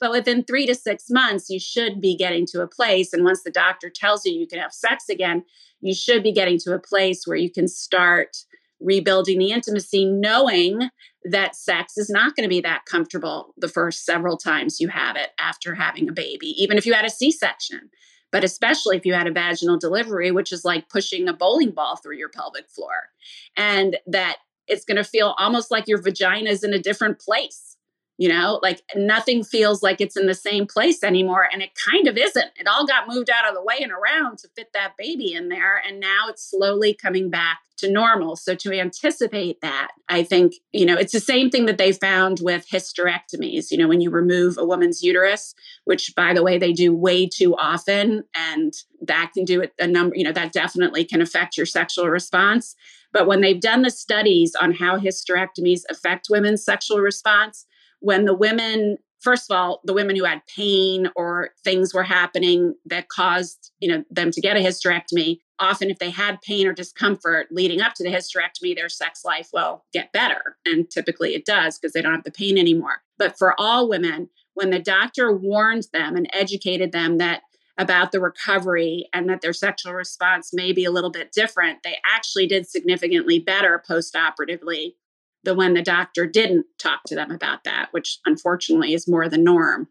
But 0.00 0.10
within 0.10 0.44
three 0.44 0.66
to 0.66 0.74
six 0.74 1.06
months, 1.08 1.48
you 1.48 1.60
should 1.60 2.00
be 2.00 2.16
getting 2.16 2.46
to 2.46 2.62
a 2.62 2.68
place. 2.68 3.12
And 3.12 3.24
once 3.24 3.42
the 3.42 3.50
doctor 3.50 3.90
tells 3.90 4.24
you 4.24 4.32
you 4.32 4.46
can 4.46 4.58
have 4.58 4.72
sex 4.72 5.08
again, 5.08 5.44
you 5.80 5.94
should 5.94 6.22
be 6.22 6.32
getting 6.32 6.58
to 6.60 6.74
a 6.74 6.78
place 6.78 7.26
where 7.26 7.36
you 7.36 7.50
can 7.50 7.68
start 7.68 8.36
rebuilding 8.80 9.38
the 9.38 9.50
intimacy, 9.50 10.04
knowing 10.04 10.90
that 11.24 11.56
sex 11.56 11.96
is 11.96 12.10
not 12.10 12.36
going 12.36 12.44
to 12.44 12.54
be 12.54 12.60
that 12.60 12.84
comfortable 12.84 13.54
the 13.56 13.68
first 13.68 14.04
several 14.04 14.36
times 14.36 14.80
you 14.80 14.88
have 14.88 15.16
it 15.16 15.30
after 15.38 15.74
having 15.74 16.08
a 16.08 16.12
baby, 16.12 16.48
even 16.62 16.76
if 16.76 16.84
you 16.84 16.92
had 16.92 17.04
a 17.04 17.10
C 17.10 17.30
section. 17.30 17.90
But 18.30 18.44
especially 18.44 18.96
if 18.96 19.06
you 19.06 19.14
had 19.14 19.28
a 19.28 19.32
vaginal 19.32 19.78
delivery, 19.78 20.32
which 20.32 20.52
is 20.52 20.64
like 20.64 20.88
pushing 20.88 21.28
a 21.28 21.32
bowling 21.32 21.70
ball 21.70 21.96
through 21.96 22.16
your 22.16 22.28
pelvic 22.28 22.68
floor, 22.68 23.10
and 23.56 23.96
that 24.06 24.38
it's 24.66 24.84
going 24.84 24.96
to 24.96 25.04
feel 25.04 25.34
almost 25.38 25.70
like 25.70 25.86
your 25.86 26.02
vagina 26.02 26.50
is 26.50 26.64
in 26.64 26.74
a 26.74 26.78
different 26.78 27.20
place 27.20 27.76
you 28.18 28.28
know 28.28 28.60
like 28.62 28.82
nothing 28.94 29.42
feels 29.42 29.82
like 29.82 30.00
it's 30.00 30.16
in 30.16 30.26
the 30.26 30.34
same 30.34 30.66
place 30.66 31.02
anymore 31.02 31.48
and 31.52 31.62
it 31.62 31.70
kind 31.74 32.06
of 32.06 32.16
isn't. 32.16 32.50
It 32.56 32.66
all 32.66 32.86
got 32.86 33.08
moved 33.08 33.30
out 33.30 33.48
of 33.48 33.54
the 33.54 33.62
way 33.62 33.78
and 33.80 33.92
around 33.92 34.38
to 34.38 34.48
fit 34.56 34.68
that 34.74 34.94
baby 34.98 35.32
in 35.32 35.48
there 35.48 35.80
and 35.86 36.00
now 36.00 36.28
it's 36.28 36.50
slowly 36.50 36.94
coming 36.94 37.30
back 37.30 37.58
to 37.78 37.90
normal. 37.90 38.36
So 38.36 38.54
to 38.54 38.72
anticipate 38.72 39.60
that 39.62 39.88
i 40.08 40.22
think 40.22 40.54
you 40.72 40.86
know 40.86 40.96
it's 40.96 41.12
the 41.12 41.20
same 41.20 41.50
thing 41.50 41.66
that 41.66 41.78
they 41.78 41.92
found 41.92 42.40
with 42.42 42.66
hysterectomies 42.68 43.70
you 43.70 43.78
know 43.78 43.88
when 43.88 44.00
you 44.00 44.10
remove 44.10 44.56
a 44.58 44.64
woman's 44.64 45.02
uterus 45.02 45.54
which 45.84 46.12
by 46.14 46.34
the 46.34 46.42
way 46.42 46.58
they 46.58 46.72
do 46.72 46.94
way 46.94 47.26
too 47.26 47.56
often 47.56 48.22
and 48.34 48.74
that 49.06 49.30
can 49.34 49.44
do 49.44 49.60
it 49.60 49.72
a 49.78 49.86
number 49.86 50.14
you 50.16 50.24
know 50.24 50.32
that 50.32 50.52
definitely 50.52 51.04
can 51.04 51.20
affect 51.20 51.56
your 51.56 51.66
sexual 51.66 52.08
response. 52.08 52.74
But 53.12 53.26
when 53.26 53.40
they've 53.40 53.60
done 53.60 53.82
the 53.82 53.90
studies 53.90 54.54
on 54.60 54.72
how 54.72 54.98
hysterectomies 54.98 55.82
affect 55.88 56.26
women's 56.30 56.64
sexual 56.64 56.98
response 56.98 57.66
when 58.04 58.26
the 58.26 58.34
women 58.34 58.98
first 59.20 59.50
of 59.50 59.56
all 59.56 59.80
the 59.84 59.94
women 59.94 60.14
who 60.14 60.24
had 60.24 60.42
pain 60.54 61.08
or 61.16 61.50
things 61.64 61.94
were 61.94 62.02
happening 62.02 62.74
that 62.84 63.08
caused 63.08 63.72
you 63.80 63.88
know 63.88 64.04
them 64.10 64.30
to 64.30 64.42
get 64.42 64.56
a 64.56 64.60
hysterectomy 64.60 65.38
often 65.58 65.88
if 65.88 65.98
they 65.98 66.10
had 66.10 66.42
pain 66.42 66.66
or 66.66 66.74
discomfort 66.74 67.46
leading 67.50 67.80
up 67.80 67.94
to 67.94 68.04
the 68.04 68.10
hysterectomy 68.10 68.76
their 68.76 68.88
sex 68.88 69.24
life 69.24 69.48
will 69.52 69.84
get 69.92 70.12
better. 70.12 70.56
And 70.66 70.90
typically 70.90 71.34
it 71.34 71.46
does 71.46 71.78
because 71.78 71.92
they 71.92 72.02
don't 72.02 72.14
have 72.14 72.24
the 72.24 72.30
pain 72.30 72.58
anymore. 72.58 73.02
But 73.18 73.38
for 73.38 73.58
all 73.58 73.88
women 73.88 74.28
when 74.52 74.70
the 74.70 74.78
doctor 74.78 75.32
warned 75.32 75.86
them 75.92 76.14
and 76.14 76.28
educated 76.32 76.92
them 76.92 77.18
that 77.18 77.42
about 77.78 78.12
the 78.12 78.20
recovery 78.20 79.08
and 79.12 79.28
that 79.28 79.40
their 79.40 79.52
sexual 79.52 79.94
response 79.94 80.50
may 80.52 80.72
be 80.72 80.84
a 80.84 80.92
little 80.92 81.10
bit 81.10 81.32
different 81.32 81.82
they 81.82 81.96
actually 82.06 82.46
did 82.46 82.68
significantly 82.68 83.40
better 83.40 83.82
post-operatively 83.84 84.94
the 85.44 85.54
when 85.54 85.74
the 85.74 85.82
doctor 85.82 86.26
didn't 86.26 86.66
talk 86.78 87.02
to 87.06 87.14
them 87.14 87.30
about 87.30 87.64
that, 87.64 87.88
which 87.92 88.18
unfortunately 88.26 88.94
is 88.94 89.08
more 89.08 89.28
the 89.28 89.38
norm. 89.38 89.88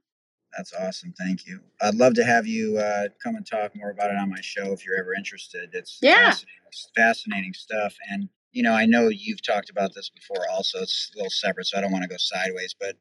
That's 0.55 0.73
awesome. 0.73 1.13
Thank 1.17 1.47
you. 1.47 1.61
I'd 1.81 1.95
love 1.95 2.13
to 2.13 2.23
have 2.23 2.45
you 2.45 2.77
uh, 2.77 3.07
come 3.23 3.35
and 3.35 3.45
talk 3.45 3.75
more 3.75 3.89
about 3.89 4.11
it 4.11 4.17
on 4.17 4.29
my 4.29 4.41
show 4.41 4.71
if 4.71 4.85
you're 4.85 4.99
ever 4.99 5.13
interested. 5.15 5.69
It's 5.73 5.97
yeah. 6.01 6.29
fascinating, 6.29 6.61
fascinating 6.95 7.53
stuff. 7.53 7.95
And, 8.11 8.29
you 8.51 8.61
know, 8.61 8.73
I 8.73 8.85
know 8.85 9.07
you've 9.09 9.41
talked 9.41 9.71
about 9.71 9.95
this 9.95 10.09
before 10.09 10.47
also. 10.51 10.81
It's 10.81 11.11
a 11.15 11.17
little 11.17 11.31
separate, 11.31 11.65
so 11.65 11.77
I 11.77 11.81
don't 11.81 11.91
want 11.91 12.03
to 12.03 12.09
go 12.09 12.17
sideways. 12.19 12.75
But 12.79 12.97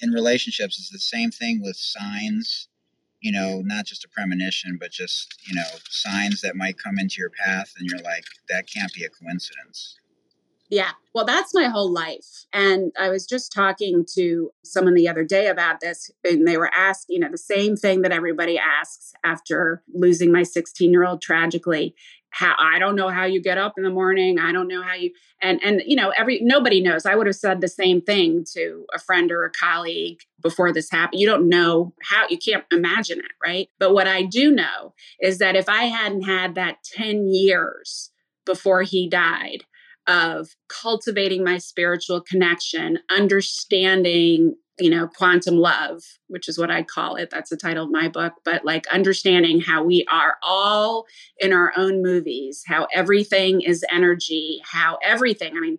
in 0.00 0.10
relationships, 0.10 0.78
it's 0.78 0.90
the 0.90 0.98
same 1.00 1.32
thing 1.32 1.60
with 1.60 1.76
signs, 1.76 2.68
you 3.20 3.32
know, 3.32 3.62
not 3.64 3.84
just 3.84 4.04
a 4.04 4.08
premonition, 4.08 4.78
but 4.80 4.92
just, 4.92 5.34
you 5.44 5.56
know, 5.56 5.66
signs 5.90 6.40
that 6.42 6.54
might 6.54 6.78
come 6.78 7.00
into 7.00 7.16
your 7.18 7.30
path. 7.30 7.72
And 7.78 7.88
you're 7.90 8.02
like, 8.02 8.24
that 8.48 8.68
can't 8.72 8.92
be 8.94 9.02
a 9.04 9.10
coincidence. 9.10 9.96
Yeah. 10.72 10.92
Well, 11.14 11.26
that's 11.26 11.52
my 11.52 11.64
whole 11.64 11.92
life. 11.92 12.46
And 12.50 12.92
I 12.98 13.10
was 13.10 13.26
just 13.26 13.52
talking 13.52 14.06
to 14.14 14.50
someone 14.64 14.94
the 14.94 15.06
other 15.06 15.22
day 15.22 15.48
about 15.48 15.80
this, 15.80 16.10
and 16.24 16.48
they 16.48 16.56
were 16.56 16.70
asking, 16.74 17.12
you 17.12 17.20
know, 17.20 17.28
the 17.30 17.36
same 17.36 17.76
thing 17.76 18.00
that 18.00 18.10
everybody 18.10 18.58
asks 18.58 19.12
after 19.22 19.82
losing 19.92 20.32
my 20.32 20.42
16 20.44 20.90
year 20.90 21.04
old 21.04 21.20
tragically. 21.20 21.94
How 22.30 22.54
I 22.58 22.78
don't 22.78 22.96
know 22.96 23.10
how 23.10 23.26
you 23.26 23.42
get 23.42 23.58
up 23.58 23.74
in 23.76 23.84
the 23.84 23.90
morning. 23.90 24.38
I 24.38 24.50
don't 24.52 24.66
know 24.66 24.82
how 24.82 24.94
you 24.94 25.10
and 25.42 25.62
and 25.62 25.82
you 25.84 25.94
know 25.94 26.10
every 26.16 26.40
nobody 26.40 26.80
knows. 26.80 27.04
I 27.04 27.16
would 27.16 27.26
have 27.26 27.36
said 27.36 27.60
the 27.60 27.68
same 27.68 28.00
thing 28.00 28.46
to 28.54 28.86
a 28.94 28.98
friend 28.98 29.30
or 29.30 29.44
a 29.44 29.50
colleague 29.50 30.20
before 30.40 30.72
this 30.72 30.90
happened. 30.90 31.20
You 31.20 31.26
don't 31.26 31.50
know 31.50 31.92
how 32.00 32.24
you 32.30 32.38
can't 32.38 32.64
imagine 32.72 33.18
it, 33.18 33.32
right? 33.44 33.68
But 33.78 33.92
what 33.92 34.08
I 34.08 34.22
do 34.22 34.50
know 34.50 34.94
is 35.20 35.36
that 35.36 35.54
if 35.54 35.68
I 35.68 35.82
hadn't 35.82 36.22
had 36.22 36.54
that 36.54 36.78
10 36.82 37.28
years 37.28 38.08
before 38.46 38.80
he 38.80 39.06
died, 39.10 39.64
of 40.06 40.56
cultivating 40.68 41.44
my 41.44 41.58
spiritual 41.58 42.20
connection, 42.20 42.98
understanding, 43.10 44.56
you 44.78 44.90
know, 44.90 45.06
quantum 45.06 45.56
love, 45.56 46.02
which 46.28 46.48
is 46.48 46.58
what 46.58 46.70
I 46.70 46.82
call 46.82 47.16
it. 47.16 47.30
That's 47.30 47.50
the 47.50 47.56
title 47.56 47.84
of 47.84 47.90
my 47.90 48.08
book. 48.08 48.34
But 48.44 48.64
like 48.64 48.86
understanding 48.88 49.60
how 49.60 49.84
we 49.84 50.04
are 50.10 50.36
all 50.42 51.06
in 51.38 51.52
our 51.52 51.72
own 51.76 52.02
movies, 52.02 52.64
how 52.66 52.88
everything 52.94 53.60
is 53.60 53.84
energy, 53.92 54.60
how 54.64 54.98
everything, 55.04 55.56
I 55.56 55.60
mean, 55.60 55.78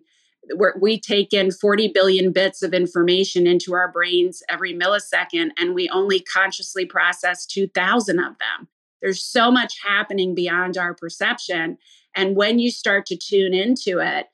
we 0.78 1.00
take 1.00 1.32
in 1.32 1.50
40 1.50 1.88
billion 1.88 2.30
bits 2.30 2.62
of 2.62 2.74
information 2.74 3.46
into 3.46 3.72
our 3.74 3.90
brains 3.90 4.42
every 4.50 4.74
millisecond, 4.74 5.50
and 5.58 5.74
we 5.74 5.88
only 5.88 6.20
consciously 6.20 6.84
process 6.84 7.46
2,000 7.46 8.18
of 8.18 8.36
them. 8.38 8.68
There's 9.04 9.22
so 9.22 9.50
much 9.50 9.74
happening 9.86 10.34
beyond 10.34 10.78
our 10.78 10.94
perception. 10.94 11.76
And 12.16 12.36
when 12.36 12.58
you 12.58 12.70
start 12.70 13.04
to 13.06 13.18
tune 13.18 13.52
into 13.52 13.98
it, 13.98 14.28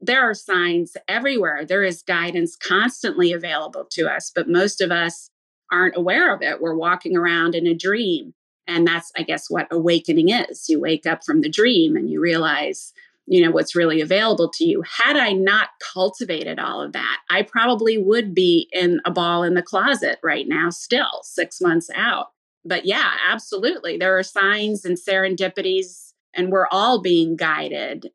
there 0.00 0.22
are 0.22 0.32
signs 0.32 0.96
everywhere. 1.06 1.66
There 1.66 1.82
is 1.82 2.02
guidance 2.02 2.56
constantly 2.56 3.34
available 3.34 3.84
to 3.90 4.08
us, 4.08 4.32
but 4.34 4.48
most 4.48 4.80
of 4.80 4.90
us 4.90 5.28
aren't 5.70 5.96
aware 5.96 6.34
of 6.34 6.40
it. 6.40 6.62
We're 6.62 6.74
walking 6.74 7.18
around 7.18 7.54
in 7.54 7.66
a 7.66 7.74
dream. 7.74 8.32
And 8.66 8.86
that's, 8.86 9.12
I 9.14 9.24
guess, 9.24 9.50
what 9.50 9.68
awakening 9.70 10.30
is. 10.30 10.70
You 10.70 10.80
wake 10.80 11.04
up 11.04 11.22
from 11.22 11.42
the 11.42 11.50
dream 11.50 11.94
and 11.94 12.08
you 12.08 12.18
realize, 12.18 12.94
you 13.26 13.44
know, 13.44 13.50
what's 13.50 13.76
really 13.76 14.00
available 14.00 14.50
to 14.54 14.64
you. 14.64 14.82
Had 15.04 15.18
I 15.18 15.32
not 15.32 15.68
cultivated 15.92 16.58
all 16.58 16.80
of 16.80 16.92
that, 16.92 17.18
I 17.28 17.42
probably 17.42 17.98
would 17.98 18.34
be 18.34 18.70
in 18.72 19.02
a 19.04 19.10
ball 19.10 19.42
in 19.42 19.52
the 19.52 19.62
closet 19.62 20.18
right 20.22 20.48
now, 20.48 20.70
still 20.70 21.20
six 21.24 21.60
months 21.60 21.90
out. 21.94 22.28
But 22.64 22.86
yeah, 22.86 23.12
absolutely. 23.28 23.96
There 23.96 24.18
are 24.18 24.22
signs 24.22 24.84
and 24.84 24.96
serendipities, 24.96 26.12
and 26.34 26.50
we're 26.50 26.68
all 26.70 27.00
being 27.00 27.36
guided 27.36 28.10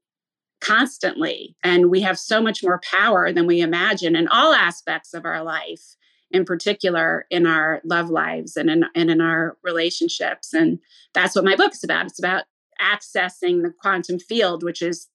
constantly. 0.62 1.56
And 1.64 1.90
we 1.90 2.02
have 2.02 2.20
so 2.20 2.42
much 2.42 2.64
more 2.64 2.82
power 2.84 3.32
than 3.32 3.48
we 3.48 3.62
imagine 3.62 4.16
in 4.16 4.28
all 4.28 4.54
aspects 4.54 5.14
of 5.14 5.26
our 5.26 5.44
life, 5.44 5.96
in 6.32 6.46
particular 6.46 7.26
in 7.30 7.46
our 7.46 7.82
love 7.86 8.10
lives 8.10 8.58
and 8.58 8.70
in, 8.70 8.86
and 8.96 9.10
in 9.10 9.22
our 9.22 9.58
relationships. 9.64 10.54
And 10.54 10.80
that's 11.14 11.36
what 11.36 11.46
my 11.46 11.56
book 11.56 11.74
is 11.74 11.84
about. 11.84 12.08
It's 12.08 12.20
about 12.20 12.44
accessing 12.82 13.62
the 13.62 13.74
quantum 13.82 14.20
field, 14.20 14.64
which 14.64 14.82
is 14.82 15.08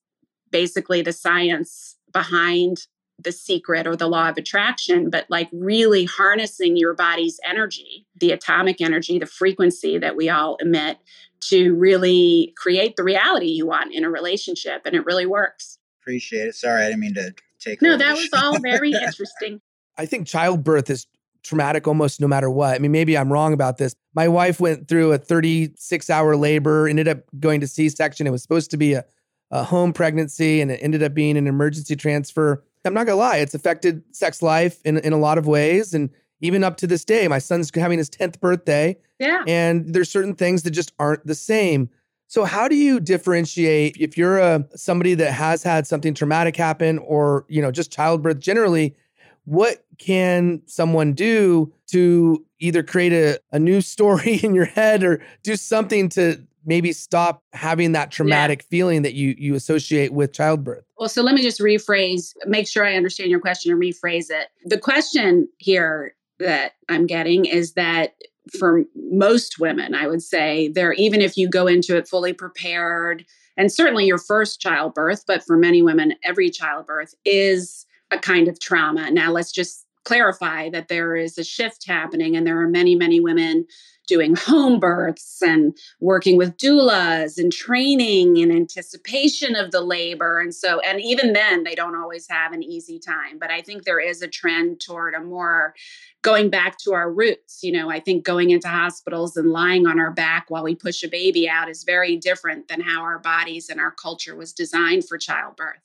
basically 0.51 1.03
the 1.03 1.12
science 1.12 1.97
behind 2.12 2.87
the 3.18 3.33
secret 3.33 3.87
or 3.87 3.96
the 3.96 4.09
law 4.09 4.29
of 4.29 4.37
attraction, 4.37 5.11
but 5.11 5.27
like 5.29 5.48
really 5.53 6.05
harnessing 6.05 6.77
your 6.77 6.94
body's 6.94 7.38
energy, 7.48 8.07
the 8.16 8.33
atomic 8.33 8.81
energy, 8.81 9.18
the 9.18 9.27
frequency 9.27 9.98
that 9.98 10.16
we 10.16 10.29
all 10.29 10.57
emit 10.57 10.98
to 11.40 11.74
really 11.74 12.53
create 12.57 12.96
the 12.96 13.05
reality 13.05 13.46
you 13.46 13.66
want 13.66 13.94
in 13.94 14.05
a 14.05 14.11
relationship. 14.11 14.83
And 14.85 14.94
it 14.94 15.05
really 15.05 15.27
works. 15.27 15.79
Appreciate 16.03 16.48
it. 16.48 16.55
Sorry, 16.55 16.83
I 16.83 16.87
didn't 16.88 17.00
mean 17.00 17.14
to 17.14 17.35
take. 17.61 17.81
No, 17.81 17.96
that 17.96 18.16
was 18.16 18.29
all 18.35 18.59
very 18.59 18.92
interesting. 19.03 19.61
I 19.96 20.07
think 20.07 20.27
childbirth 20.27 20.90
is 20.90 21.07
traumatic 21.44 21.87
almost 21.87 22.20
no 22.20 22.27
matter 22.27 22.50
what. 22.50 22.74
I 22.74 22.79
mean, 22.79 22.92
maybe 22.92 23.16
I'm 23.16 23.33
wrong 23.33 23.53
about 23.53 23.77
this. 23.77 23.94
My 24.14 24.29
wife 24.29 24.61
went 24.61 24.88
through 24.88 25.12
a 25.12 25.18
36 25.18 26.11
hour 26.11 26.37
labor, 26.37 26.88
ended 26.88 27.07
up 27.07 27.18
going 27.38 27.61
to 27.61 27.68
C 27.68 27.88
section. 27.88 28.27
It 28.27 28.31
was 28.31 28.42
supposed 28.42 28.70
to 28.72 28.77
be 28.77 28.94
a, 28.94 29.05
a 29.50 29.62
home 29.62 29.92
pregnancy 29.92 30.61
and 30.61 30.70
it 30.70 30.81
ended 30.83 31.03
up 31.03 31.14
being 31.14 31.37
an 31.37 31.46
emergency 31.46 31.94
transfer. 31.94 32.64
I'm 32.87 32.94
not 32.94 33.07
gonna 33.07 33.18
lie, 33.18 33.38
it's 33.38 33.55
affected 33.55 34.03
sex 34.12 34.42
life 34.42 34.81
in, 34.85 34.99
in 34.99 35.12
a 35.12 35.18
lot 35.18 35.38
of 35.38 35.47
ways. 35.47 35.94
And 35.94 36.11
even 36.40 36.64
up 36.64 36.77
to 36.79 36.87
this 36.87 37.05
day, 37.05 37.27
my 37.29 37.38
son's 37.38 37.70
having 37.75 37.99
his 37.99 38.11
10th 38.11 38.40
birthday. 38.40 38.97
Yeah. 39.18 39.44
And 39.47 39.94
there's 39.94 40.11
certain 40.11 40.35
things 40.35 40.62
that 40.62 40.73
just 40.73 40.92
aren't 40.99 41.27
the 41.27 41.35
same. 41.35 41.88
So 42.27 42.44
how 42.44 42.68
do 42.68 42.75
you 42.75 43.01
differentiate 43.01 43.97
if 43.99 44.18
you're 44.18 44.38
a 44.38 44.66
somebody 44.75 45.14
that 45.14 45.33
has 45.33 45.62
had 45.62 45.87
something 45.87 46.14
traumatic 46.14 46.57
happen 46.57 46.99
or, 46.99 47.44
you 47.49 47.62
know, 47.62 47.70
just 47.70 47.92
childbirth 47.92 48.40
generally, 48.40 48.97
what 49.44 49.85
can 49.99 50.62
someone 50.66 51.12
do 51.12 51.73
to 51.88 52.44
either 52.59 52.83
create 52.83 53.12
a, 53.12 53.38
a 53.53 53.59
new 53.59 53.81
story 53.81 54.35
in 54.42 54.55
your 54.55 54.64
head 54.64 55.05
or 55.05 55.23
do 55.42 55.57
something 55.57 56.09
to 56.11 56.44
maybe 56.64 56.92
stop 56.92 57.42
having 57.53 57.92
that 57.92 58.11
traumatic 58.11 58.62
yeah. 58.62 58.66
feeling 58.70 59.03
that 59.03 59.14
you 59.14 59.35
you 59.38 59.55
associate 59.55 60.12
with 60.12 60.33
childbirth. 60.33 60.85
Well 60.98 61.09
so 61.09 61.22
let 61.22 61.35
me 61.35 61.42
just 61.42 61.61
rephrase 61.61 62.33
make 62.46 62.66
sure 62.66 62.85
i 62.85 62.94
understand 62.94 63.31
your 63.31 63.40
question 63.40 63.72
and 63.72 63.81
rephrase 63.81 64.31
it. 64.31 64.48
The 64.64 64.79
question 64.79 65.48
here 65.59 66.14
that 66.38 66.72
i'm 66.88 67.07
getting 67.07 67.44
is 67.44 67.74
that 67.74 68.14
for 68.59 68.83
most 68.96 69.59
women 69.59 69.94
i 69.94 70.07
would 70.07 70.20
say 70.20 70.68
there 70.68 70.92
even 70.94 71.22
if 71.22 71.37
you 71.37 71.48
go 71.48 71.66
into 71.66 71.96
it 71.96 72.09
fully 72.09 72.33
prepared 72.33 73.24
and 73.57 73.72
certainly 73.72 74.05
your 74.05 74.18
first 74.18 74.61
childbirth 74.61 75.24
but 75.27 75.42
for 75.44 75.57
many 75.57 75.81
women 75.81 76.14
every 76.24 76.50
childbirth 76.50 77.14
is 77.24 77.87
a 78.14 78.18
kind 78.18 78.48
of 78.48 78.61
trauma. 78.61 79.11
Now 79.11 79.31
let's 79.31 79.53
just 79.53 79.87
clarify 80.05 80.70
that 80.70 80.88
there 80.88 81.16
is 81.16 81.38
a 81.38 81.44
shift 81.44 81.87
happening 81.87 82.37
and 82.37 82.46
there 82.46 82.61
are 82.61 82.68
many 82.68 82.94
many 82.94 83.20
women 83.20 83.66
doing 84.07 84.35
home 84.37 84.79
births 84.79 85.43
and 85.43 85.77
working 86.01 86.37
with 86.37 86.57
doulas 86.57 87.38
and 87.38 87.53
training 87.53 88.37
in 88.37 88.51
anticipation 88.51 89.57
of 89.57 89.71
the 89.71 89.81
labor. 89.81 90.40
And 90.40 90.55
so, 90.55 90.81
and 90.81 91.01
even 91.01 91.33
then, 91.33 91.64
they 91.64 91.75
don't 91.75 91.97
always 91.97 92.27
have 92.29 92.53
an 92.53 92.62
easy 92.62 92.99
time. 92.99 93.38
But 93.38 93.51
I 93.51 93.62
think 93.62 93.85
there 93.85 94.01
is 94.01 94.23
a 94.23 94.29
trend 94.29 94.81
toward 94.81 95.14
a 95.14 95.21
more 95.21 95.75
going 96.23 96.51
back 96.51 96.79
to 96.79 96.93
our 96.93 97.11
roots. 97.11 97.61
You 97.62 97.73
know, 97.73 97.90
I 97.90 98.01
think 98.01 98.25
going 98.25 98.51
into 98.51 98.69
hospitals 98.69 99.37
and 99.37 99.51
lying 99.51 99.87
on 99.87 99.99
our 99.99 100.11
back 100.11 100.47
while 100.49 100.64
we 100.64 100.75
push 100.75 101.03
a 101.03 101.09
baby 101.09 101.49
out 101.49 101.69
is 101.69 101.85
very 101.85 102.17
different 102.17 102.69
than 102.69 102.81
how 102.81 103.03
our 103.03 103.19
bodies 103.19 103.69
and 103.69 103.81
our 103.81 103.90
culture 103.90 104.35
was 104.35 104.53
designed 104.53 105.07
for 105.07 105.19
childbirth. 105.19 105.81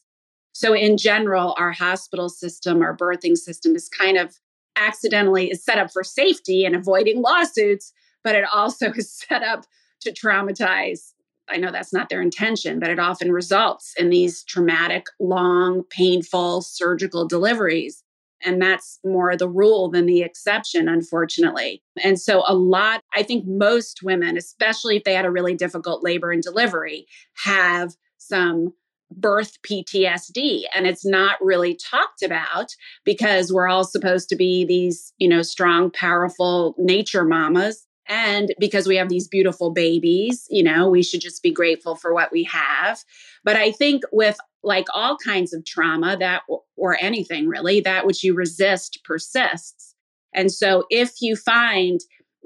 So, 0.53 0.73
in 0.73 0.97
general, 0.97 1.55
our 1.57 1.71
hospital 1.71 2.27
system, 2.27 2.81
our 2.81 2.95
birthing 2.95 3.37
system 3.37 3.75
is 3.75 3.87
kind 3.87 4.17
of 4.17 4.35
accidentally 4.75 5.51
is 5.51 5.63
set 5.63 5.77
up 5.77 5.91
for 5.91 6.03
safety 6.03 6.65
and 6.65 6.75
avoiding 6.75 7.21
lawsuits 7.21 7.93
but 8.23 8.35
it 8.35 8.45
also 8.53 8.91
is 8.95 9.13
set 9.13 9.43
up 9.43 9.65
to 10.01 10.11
traumatize. 10.11 11.13
I 11.49 11.57
know 11.57 11.71
that's 11.71 11.93
not 11.93 12.09
their 12.09 12.21
intention, 12.21 12.79
but 12.79 12.89
it 12.89 12.99
often 12.99 13.31
results 13.31 13.93
in 13.97 14.09
these 14.09 14.43
traumatic, 14.43 15.07
long, 15.19 15.83
painful 15.89 16.61
surgical 16.61 17.27
deliveries. 17.27 18.03
And 18.45 18.61
that's 18.61 18.99
more 19.03 19.35
the 19.35 19.49
rule 19.49 19.89
than 19.89 20.05
the 20.05 20.21
exception, 20.21 20.87
unfortunately. 20.87 21.83
And 22.01 22.19
so, 22.21 22.43
a 22.47 22.55
lot, 22.55 23.01
I 23.13 23.23
think 23.23 23.45
most 23.45 23.99
women, 24.01 24.37
especially 24.37 24.95
if 24.95 25.03
they 25.03 25.13
had 25.13 25.25
a 25.25 25.31
really 25.31 25.55
difficult 25.55 26.03
labor 26.03 26.31
and 26.31 26.41
delivery, 26.41 27.05
have 27.43 27.95
some 28.17 28.73
birth 29.11 29.57
PTSD 29.63 30.63
and 30.75 30.85
it's 30.85 31.05
not 31.05 31.37
really 31.41 31.75
talked 31.75 32.21
about 32.21 32.75
because 33.03 33.51
we're 33.51 33.67
all 33.67 33.83
supposed 33.83 34.29
to 34.29 34.35
be 34.35 34.65
these, 34.65 35.13
you 35.17 35.27
know, 35.27 35.41
strong, 35.41 35.89
powerful 35.89 36.75
nature 36.77 37.25
mamas 37.25 37.87
and 38.09 38.55
because 38.59 38.87
we 38.87 38.95
have 38.95 39.07
these 39.07 39.27
beautiful 39.27 39.71
babies, 39.71 40.47
you 40.49 40.63
know, 40.63 40.89
we 40.89 41.03
should 41.03 41.21
just 41.21 41.43
be 41.43 41.51
grateful 41.51 41.95
for 41.95 42.11
what 42.11 42.31
we 42.31 42.43
have. 42.45 43.03
But 43.43 43.55
I 43.55 43.71
think 43.71 44.01
with 44.11 44.37
like 44.63 44.87
all 44.93 45.15
kinds 45.15 45.53
of 45.53 45.63
trauma 45.63 46.17
that 46.17 46.41
or 46.75 46.97
anything 46.99 47.47
really, 47.47 47.79
that 47.81 48.07
which 48.07 48.23
you 48.23 48.33
resist 48.33 48.99
persists. 49.05 49.95
And 50.33 50.51
so 50.51 50.85
if 50.89 51.21
you 51.21 51.35
find 51.35 51.99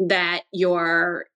that 0.09 0.41
your 0.51 1.27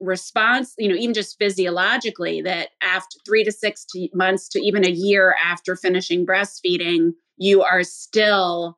response, 0.00 0.74
you 0.78 0.88
know, 0.88 0.96
even 0.96 1.14
just 1.14 1.38
physiologically, 1.38 2.42
that 2.42 2.70
after 2.82 3.18
three 3.24 3.44
to 3.44 3.52
six 3.52 3.86
months 4.12 4.48
to 4.48 4.60
even 4.60 4.84
a 4.84 4.90
year 4.90 5.36
after 5.42 5.76
finishing 5.76 6.26
breastfeeding, 6.26 7.12
you 7.36 7.62
are 7.62 7.84
still 7.84 8.76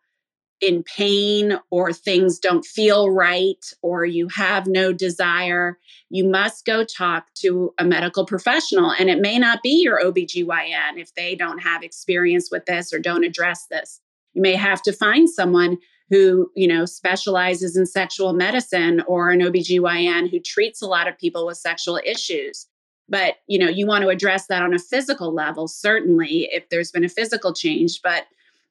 in 0.61 0.83
pain 0.83 1.59
or 1.71 1.93
things 1.93 2.39
don't 2.39 2.65
feel 2.65 3.11
right 3.11 3.73
or 3.83 4.05
you 4.05 4.29
have 4.29 4.67
no 4.67 4.93
desire, 4.93 5.79
you 6.11 6.29
must 6.29 6.65
go 6.65 6.85
talk 6.85 7.33
to 7.35 7.73
a 7.79 7.85
medical 7.85 8.27
professional. 8.27 8.93
And 8.99 9.09
it 9.09 9.21
may 9.21 9.39
not 9.39 9.63
be 9.63 9.83
your 9.83 10.01
OBGYN 10.03 10.97
if 10.97 11.15
they 11.15 11.35
don't 11.35 11.59
have 11.59 11.83
experience 11.83 12.51
with 12.51 12.67
this 12.67 12.93
or 12.93 12.99
don't 12.99 13.25
address 13.25 13.67
this. 13.71 14.01
You 14.35 14.43
may 14.43 14.55
have 14.55 14.83
to 14.83 14.93
find 14.93 15.29
someone 15.31 15.79
who, 16.11 16.51
you 16.57 16.67
know, 16.67 16.85
specializes 16.87 17.77
in 17.77 17.87
sexual 17.87 18.33
medicine 18.33 19.03
or 19.07 19.31
an 19.31 19.41
OBGYN 19.41 20.31
who 20.31 20.41
treats 20.41 20.81
a 20.81 20.87
lot 20.87 21.07
of 21.07 21.19
people 21.19 21.47
with 21.47 21.59
sexual 21.59 22.01
issues. 22.05 22.67
But, 23.09 23.37
you 23.47 23.59
know, 23.59 23.69
you 23.69 23.87
want 23.87 24.03
to 24.03 24.09
address 24.09 24.47
that 24.47 24.63
on 24.63 24.75
a 24.75 24.79
physical 24.79 25.33
level, 25.33 25.69
certainly 25.69 26.49
if 26.51 26.69
there's 26.69 26.91
been 26.91 27.05
a 27.05 27.09
physical 27.09 27.55
change, 27.55 28.01
but 28.03 28.27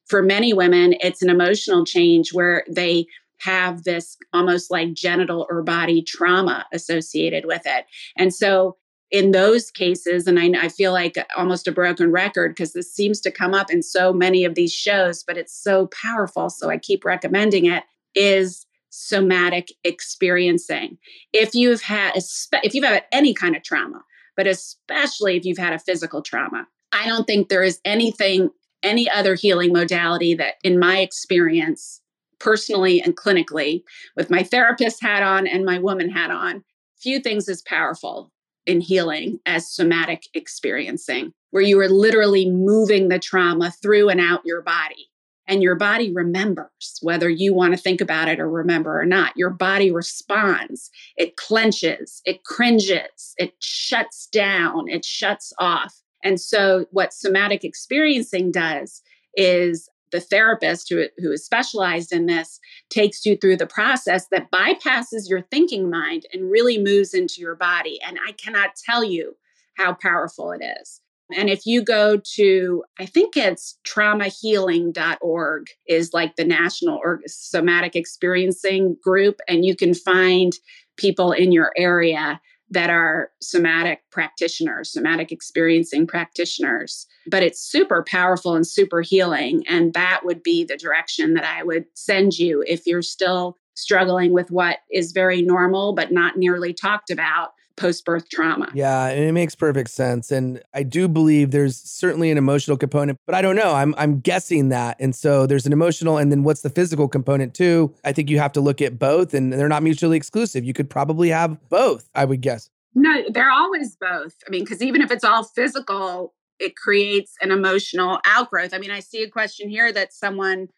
for 0.08 0.22
many 0.22 0.52
women, 0.52 0.94
it's 1.00 1.22
an 1.22 1.30
emotional 1.30 1.84
change 1.84 2.32
where 2.32 2.64
they 2.68 3.06
have 3.40 3.84
this 3.84 4.16
almost 4.32 4.70
like 4.70 4.92
genital 4.94 5.46
or 5.48 5.62
body 5.62 6.02
trauma 6.02 6.66
associated 6.72 7.44
with 7.46 7.62
it. 7.64 7.84
And 8.16 8.34
so, 8.34 8.76
in 9.10 9.30
those 9.30 9.70
cases, 9.70 10.26
and 10.26 10.38
I, 10.38 10.64
I 10.64 10.68
feel 10.68 10.92
like 10.92 11.16
almost 11.34 11.66
a 11.66 11.72
broken 11.72 12.12
record 12.12 12.54
because 12.54 12.74
this 12.74 12.94
seems 12.94 13.22
to 13.22 13.30
come 13.30 13.54
up 13.54 13.70
in 13.70 13.82
so 13.82 14.12
many 14.12 14.44
of 14.44 14.54
these 14.54 14.72
shows, 14.72 15.24
but 15.24 15.38
it's 15.38 15.54
so 15.54 15.86
powerful. 15.86 16.50
So 16.50 16.68
I 16.68 16.76
keep 16.76 17.06
recommending 17.06 17.64
it 17.64 17.84
is 18.14 18.66
somatic 18.90 19.68
experiencing. 19.82 20.98
If 21.32 21.54
you've 21.54 21.80
had, 21.80 22.16
if 22.16 22.74
you've 22.74 22.84
had 22.84 23.04
any 23.10 23.32
kind 23.32 23.56
of 23.56 23.62
trauma, 23.62 24.04
but 24.36 24.46
especially 24.46 25.36
if 25.38 25.46
you've 25.46 25.56
had 25.56 25.72
a 25.72 25.78
physical 25.78 26.20
trauma, 26.20 26.66
I 26.92 27.06
don't 27.06 27.26
think 27.26 27.48
there 27.48 27.62
is 27.62 27.80
anything 27.86 28.50
any 28.82 29.10
other 29.10 29.34
healing 29.34 29.72
modality 29.72 30.34
that, 30.34 30.54
in 30.62 30.78
my 30.78 30.98
experience, 30.98 32.00
personally 32.38 33.00
and 33.00 33.16
clinically, 33.16 33.82
with 34.16 34.30
my 34.30 34.42
therapist 34.42 35.02
hat 35.02 35.22
on 35.22 35.46
and 35.46 35.64
my 35.64 35.78
woman 35.78 36.10
hat 36.10 36.30
on, 36.30 36.64
few 37.00 37.20
things 37.20 37.48
as 37.48 37.62
powerful 37.62 38.32
in 38.66 38.80
healing 38.80 39.40
as 39.46 39.72
somatic 39.72 40.24
experiencing, 40.34 41.32
where 41.50 41.62
you 41.62 41.80
are 41.80 41.88
literally 41.88 42.50
moving 42.50 43.08
the 43.08 43.18
trauma 43.18 43.72
through 43.82 44.08
and 44.08 44.20
out 44.20 44.42
your 44.44 44.62
body. 44.62 45.08
And 45.50 45.62
your 45.62 45.76
body 45.76 46.12
remembers, 46.12 46.98
whether 47.00 47.30
you 47.30 47.54
want 47.54 47.72
to 47.72 47.80
think 47.80 48.02
about 48.02 48.28
it 48.28 48.38
or 48.38 48.50
remember 48.50 49.00
or 49.00 49.06
not. 49.06 49.34
Your 49.34 49.48
body 49.48 49.90
responds. 49.90 50.90
It 51.16 51.36
clenches, 51.36 52.20
it 52.26 52.44
cringes, 52.44 53.34
it 53.38 53.54
shuts 53.58 54.26
down, 54.26 54.88
it 54.88 55.06
shuts 55.06 55.54
off. 55.58 55.94
And 56.24 56.40
so, 56.40 56.86
what 56.90 57.12
somatic 57.12 57.64
experiencing 57.64 58.50
does 58.50 59.02
is 59.34 59.88
the 60.10 60.20
therapist 60.20 60.88
who, 60.88 61.04
who 61.18 61.32
is 61.32 61.44
specialized 61.44 62.12
in 62.12 62.26
this 62.26 62.60
takes 62.90 63.26
you 63.26 63.36
through 63.36 63.56
the 63.56 63.66
process 63.66 64.26
that 64.30 64.50
bypasses 64.50 65.28
your 65.28 65.42
thinking 65.42 65.90
mind 65.90 66.24
and 66.32 66.50
really 66.50 66.78
moves 66.78 67.14
into 67.14 67.40
your 67.40 67.54
body. 67.54 67.98
And 68.06 68.18
I 68.26 68.32
cannot 68.32 68.70
tell 68.88 69.04
you 69.04 69.36
how 69.76 69.94
powerful 69.94 70.52
it 70.52 70.64
is. 70.80 71.00
And 71.36 71.50
if 71.50 71.66
you 71.66 71.82
go 71.82 72.20
to, 72.36 72.84
I 72.98 73.04
think 73.04 73.36
it's 73.36 73.78
traumahealing.org 73.86 75.66
is 75.86 76.14
like 76.14 76.36
the 76.36 76.44
national 76.44 76.98
or 77.02 77.20
somatic 77.26 77.94
experiencing 77.94 78.96
group, 79.02 79.36
and 79.46 79.64
you 79.64 79.76
can 79.76 79.92
find 79.92 80.54
people 80.96 81.32
in 81.32 81.52
your 81.52 81.70
area 81.76 82.40
that 82.70 82.90
are 82.90 83.30
somatic 83.40 84.00
practitioners, 84.10 84.92
somatic 84.92 85.32
experiencing 85.32 86.06
practitioners. 86.06 87.06
But 87.30 87.42
it's 87.42 87.60
super 87.60 88.04
powerful 88.06 88.54
and 88.54 88.66
super 88.66 89.00
healing. 89.00 89.64
And 89.68 89.94
that 89.94 90.20
would 90.24 90.42
be 90.42 90.64
the 90.64 90.76
direction 90.76 91.34
that 91.34 91.44
I 91.44 91.62
would 91.62 91.86
send 91.94 92.38
you 92.38 92.62
if 92.66 92.86
you're 92.86 93.02
still 93.02 93.56
struggling 93.74 94.32
with 94.32 94.50
what 94.50 94.78
is 94.90 95.12
very 95.12 95.40
normal 95.40 95.92
but 95.94 96.10
not 96.10 96.36
nearly 96.36 96.74
talked 96.74 97.10
about 97.10 97.50
post 97.78 98.04
birth 98.04 98.28
trauma. 98.28 98.70
Yeah, 98.74 99.06
and 99.06 99.24
it 99.24 99.32
makes 99.32 99.54
perfect 99.54 99.90
sense. 99.90 100.30
And 100.30 100.62
I 100.74 100.82
do 100.82 101.08
believe 101.08 101.50
there's 101.50 101.76
certainly 101.76 102.30
an 102.30 102.38
emotional 102.38 102.76
component, 102.76 103.18
but 103.26 103.34
I 103.34 103.42
don't 103.42 103.56
know. 103.56 103.74
I'm 103.74 103.94
I'm 103.96 104.20
guessing 104.20 104.68
that. 104.68 104.96
And 105.00 105.14
so 105.14 105.46
there's 105.46 105.66
an 105.66 105.72
emotional 105.72 106.18
and 106.18 106.30
then 106.30 106.42
what's 106.42 106.62
the 106.62 106.70
physical 106.70 107.08
component 107.08 107.54
too? 107.54 107.94
I 108.04 108.12
think 108.12 108.28
you 108.28 108.38
have 108.38 108.52
to 108.52 108.60
look 108.60 108.82
at 108.82 108.98
both 108.98 109.32
and 109.34 109.52
they're 109.52 109.68
not 109.68 109.82
mutually 109.82 110.16
exclusive. 110.16 110.64
You 110.64 110.74
could 110.74 110.90
probably 110.90 111.28
have 111.30 111.56
both, 111.68 112.08
I 112.14 112.24
would 112.24 112.40
guess. 112.40 112.68
No, 112.94 113.22
they're 113.30 113.50
always 113.50 113.96
both. 113.96 114.34
I 114.46 114.50
mean, 114.50 114.64
because 114.64 114.82
even 114.82 115.00
if 115.00 115.10
it's 115.10 115.24
all 115.24 115.44
physical, 115.44 116.34
it 116.58 116.76
creates 116.76 117.34
an 117.40 117.52
emotional 117.52 118.18
outgrowth. 118.26 118.74
I 118.74 118.78
mean, 118.78 118.90
I 118.90 119.00
see 119.00 119.22
a 119.22 119.30
question 119.30 119.68
here 119.68 119.92
that 119.92 120.12
someone 120.12 120.68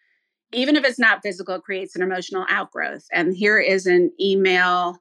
even 0.52 0.76
if 0.76 0.84
it's 0.84 0.98
not 0.98 1.22
physical, 1.22 1.60
creates 1.60 1.94
an 1.94 2.02
emotional 2.02 2.44
outgrowth. 2.48 3.06
And 3.12 3.34
here 3.36 3.58
is 3.58 3.86
an 3.86 4.10
email 4.20 4.98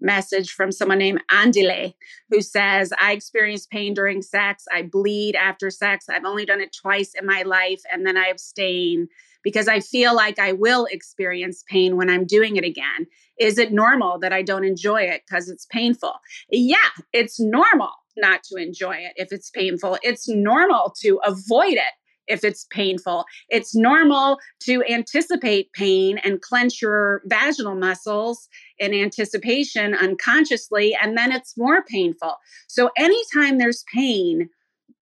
message 0.00 0.52
from 0.52 0.72
someone 0.72 0.98
named 0.98 1.22
Andile 1.30 1.94
who 2.30 2.40
says, 2.40 2.92
I 3.00 3.12
experience 3.12 3.66
pain 3.66 3.94
during 3.94 4.22
sex. 4.22 4.64
I 4.72 4.82
bleed 4.82 5.36
after 5.36 5.70
sex. 5.70 6.06
I've 6.08 6.24
only 6.24 6.44
done 6.44 6.60
it 6.60 6.74
twice 6.78 7.12
in 7.18 7.26
my 7.26 7.42
life 7.42 7.82
and 7.92 8.06
then 8.06 8.16
I 8.16 8.26
abstain 8.26 9.08
because 9.42 9.68
I 9.68 9.80
feel 9.80 10.14
like 10.14 10.38
I 10.38 10.52
will 10.52 10.86
experience 10.90 11.64
pain 11.68 11.96
when 11.96 12.10
I'm 12.10 12.26
doing 12.26 12.56
it 12.56 12.64
again. 12.64 13.06
Is 13.38 13.58
it 13.58 13.72
normal 13.72 14.18
that 14.20 14.32
I 14.32 14.42
don't 14.42 14.64
enjoy 14.64 15.02
it 15.02 15.22
because 15.26 15.48
it's 15.48 15.66
painful? 15.66 16.12
Yeah, 16.50 16.76
it's 17.12 17.40
normal 17.40 17.92
not 18.16 18.42
to 18.44 18.60
enjoy 18.60 18.96
it 18.96 19.12
if 19.16 19.32
it's 19.32 19.50
painful. 19.50 19.98
It's 20.02 20.28
normal 20.28 20.94
to 21.00 21.20
avoid 21.24 21.74
it 21.74 21.94
if 22.30 22.44
it's 22.44 22.66
painful. 22.70 23.24
It's 23.48 23.74
normal 23.74 24.38
to 24.60 24.82
anticipate 24.88 25.72
pain 25.72 26.18
and 26.18 26.40
clench 26.40 26.80
your 26.80 27.22
vaginal 27.26 27.74
muscles 27.74 28.48
in 28.78 28.94
anticipation 28.94 29.94
unconsciously, 29.94 30.96
and 31.00 31.16
then 31.16 31.32
it's 31.32 31.56
more 31.56 31.82
painful. 31.84 32.36
So, 32.68 32.90
anytime 32.96 33.58
there's 33.58 33.84
pain, 33.92 34.48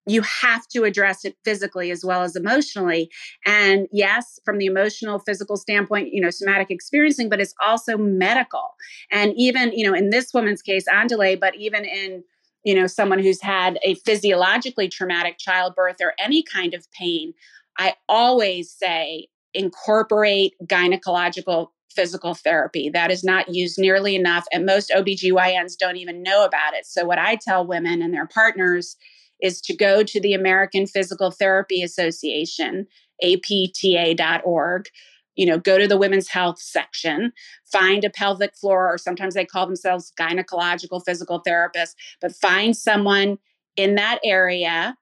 you 0.06 0.22
have 0.22 0.66
to 0.68 0.84
address 0.84 1.24
it 1.24 1.36
physically 1.44 1.90
as 1.90 2.04
well 2.04 2.22
as 2.22 2.34
emotionally. 2.34 3.10
And 3.44 3.86
yes, 3.92 4.40
from 4.44 4.58
the 4.58 4.66
emotional, 4.66 5.18
physical 5.18 5.56
standpoint, 5.56 6.12
you 6.12 6.20
know, 6.20 6.30
somatic 6.30 6.70
experiencing, 6.70 7.28
but 7.28 7.40
it's 7.40 7.54
also 7.64 7.98
medical. 7.98 8.74
And 9.12 9.34
even, 9.36 9.72
you 9.72 9.86
know, 9.86 9.94
in 9.94 10.10
this 10.10 10.32
woman's 10.32 10.62
case, 10.62 10.86
Andile, 10.92 11.38
but 11.38 11.54
even 11.56 11.84
in 11.84 12.24
you 12.68 12.74
know 12.74 12.86
someone 12.86 13.18
who's 13.18 13.40
had 13.40 13.78
a 13.82 13.94
physiologically 13.94 14.88
traumatic 14.88 15.38
childbirth 15.38 15.96
or 16.02 16.12
any 16.18 16.42
kind 16.42 16.74
of 16.74 16.86
pain 16.92 17.32
i 17.78 17.94
always 18.08 18.70
say 18.70 19.26
incorporate 19.54 20.52
gynecological 20.66 21.68
physical 21.90 22.34
therapy. 22.34 22.90
That 22.90 23.10
is 23.10 23.24
not 23.24 23.52
used 23.52 23.76
nearly 23.78 24.14
enough 24.14 24.44
and 24.52 24.66
most 24.66 24.92
obgyns 24.94 25.76
don't 25.76 25.96
even 25.96 26.22
know 26.22 26.44
about 26.44 26.74
it. 26.74 26.86
So 26.86 27.04
what 27.04 27.18
i 27.18 27.36
tell 27.36 27.66
women 27.66 28.02
and 28.02 28.12
their 28.14 28.26
partners 28.26 28.96
is 29.40 29.60
to 29.62 29.74
go 29.74 30.02
to 30.02 30.20
the 30.20 30.34
american 30.34 30.86
physical 30.86 31.30
therapy 31.30 31.82
association 31.82 32.86
apta.org 33.24 34.88
you 35.38 35.46
know, 35.46 35.56
go 35.56 35.78
to 35.78 35.86
the 35.86 35.96
women's 35.96 36.28
health 36.28 36.60
section, 36.60 37.32
find 37.64 38.04
a 38.04 38.10
pelvic 38.10 38.56
floor, 38.56 38.92
or 38.92 38.98
sometimes 38.98 39.34
they 39.34 39.44
call 39.44 39.66
themselves 39.66 40.12
gynecological 40.18 41.00
physical 41.06 41.40
therapists, 41.46 41.94
but 42.20 42.34
find 42.34 42.76
someone 42.76 43.38
in 43.76 43.94
that 43.94 44.18
area 44.24 44.96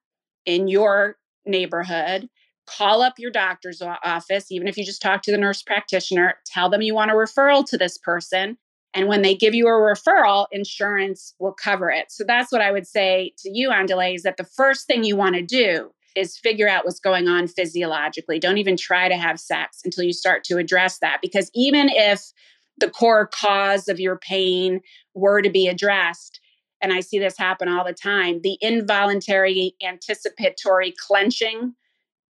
in 0.44 0.68
your 0.68 1.16
neighborhood. 1.46 2.28
Call 2.66 3.00
up 3.00 3.14
your 3.18 3.30
doctor's 3.30 3.80
office, 3.80 4.52
even 4.52 4.68
if 4.68 4.76
you 4.76 4.84
just 4.84 5.00
talk 5.00 5.22
to 5.22 5.30
the 5.30 5.38
nurse 5.38 5.62
practitioner, 5.62 6.34
tell 6.44 6.68
them 6.68 6.82
you 6.82 6.94
want 6.94 7.10
a 7.10 7.14
referral 7.14 7.64
to 7.70 7.78
this 7.78 7.96
person. 7.96 8.58
And 8.92 9.08
when 9.08 9.22
they 9.22 9.34
give 9.34 9.54
you 9.54 9.68
a 9.68 9.70
referral, 9.70 10.46
insurance 10.52 11.34
will 11.38 11.52
cover 11.52 11.90
it. 11.90 12.10
So 12.10 12.24
that's 12.26 12.52
what 12.52 12.60
I 12.60 12.72
would 12.72 12.86
say 12.86 13.32
to 13.38 13.50
you, 13.50 13.70
Andile, 13.70 14.14
is 14.14 14.22
that 14.24 14.36
the 14.36 14.44
first 14.44 14.86
thing 14.86 15.02
you 15.02 15.16
want 15.16 15.36
to 15.36 15.42
do 15.42 15.92
is 16.16 16.36
figure 16.38 16.68
out 16.68 16.84
what's 16.84 16.98
going 16.98 17.28
on 17.28 17.46
physiologically. 17.46 18.38
Don't 18.38 18.58
even 18.58 18.76
try 18.76 19.08
to 19.08 19.16
have 19.16 19.38
sex 19.38 19.80
until 19.84 20.04
you 20.04 20.12
start 20.12 20.42
to 20.44 20.58
address 20.58 20.98
that. 20.98 21.18
Because 21.22 21.50
even 21.54 21.88
if 21.90 22.32
the 22.78 22.90
core 22.90 23.26
cause 23.26 23.88
of 23.88 24.00
your 24.00 24.18
pain 24.18 24.80
were 25.14 25.42
to 25.42 25.50
be 25.50 25.68
addressed, 25.68 26.40
and 26.82 26.92
I 26.92 27.00
see 27.00 27.18
this 27.18 27.38
happen 27.38 27.68
all 27.68 27.84
the 27.84 27.92
time, 27.92 28.40
the 28.42 28.58
involuntary 28.60 29.74
anticipatory 29.82 30.94
clenching 31.06 31.74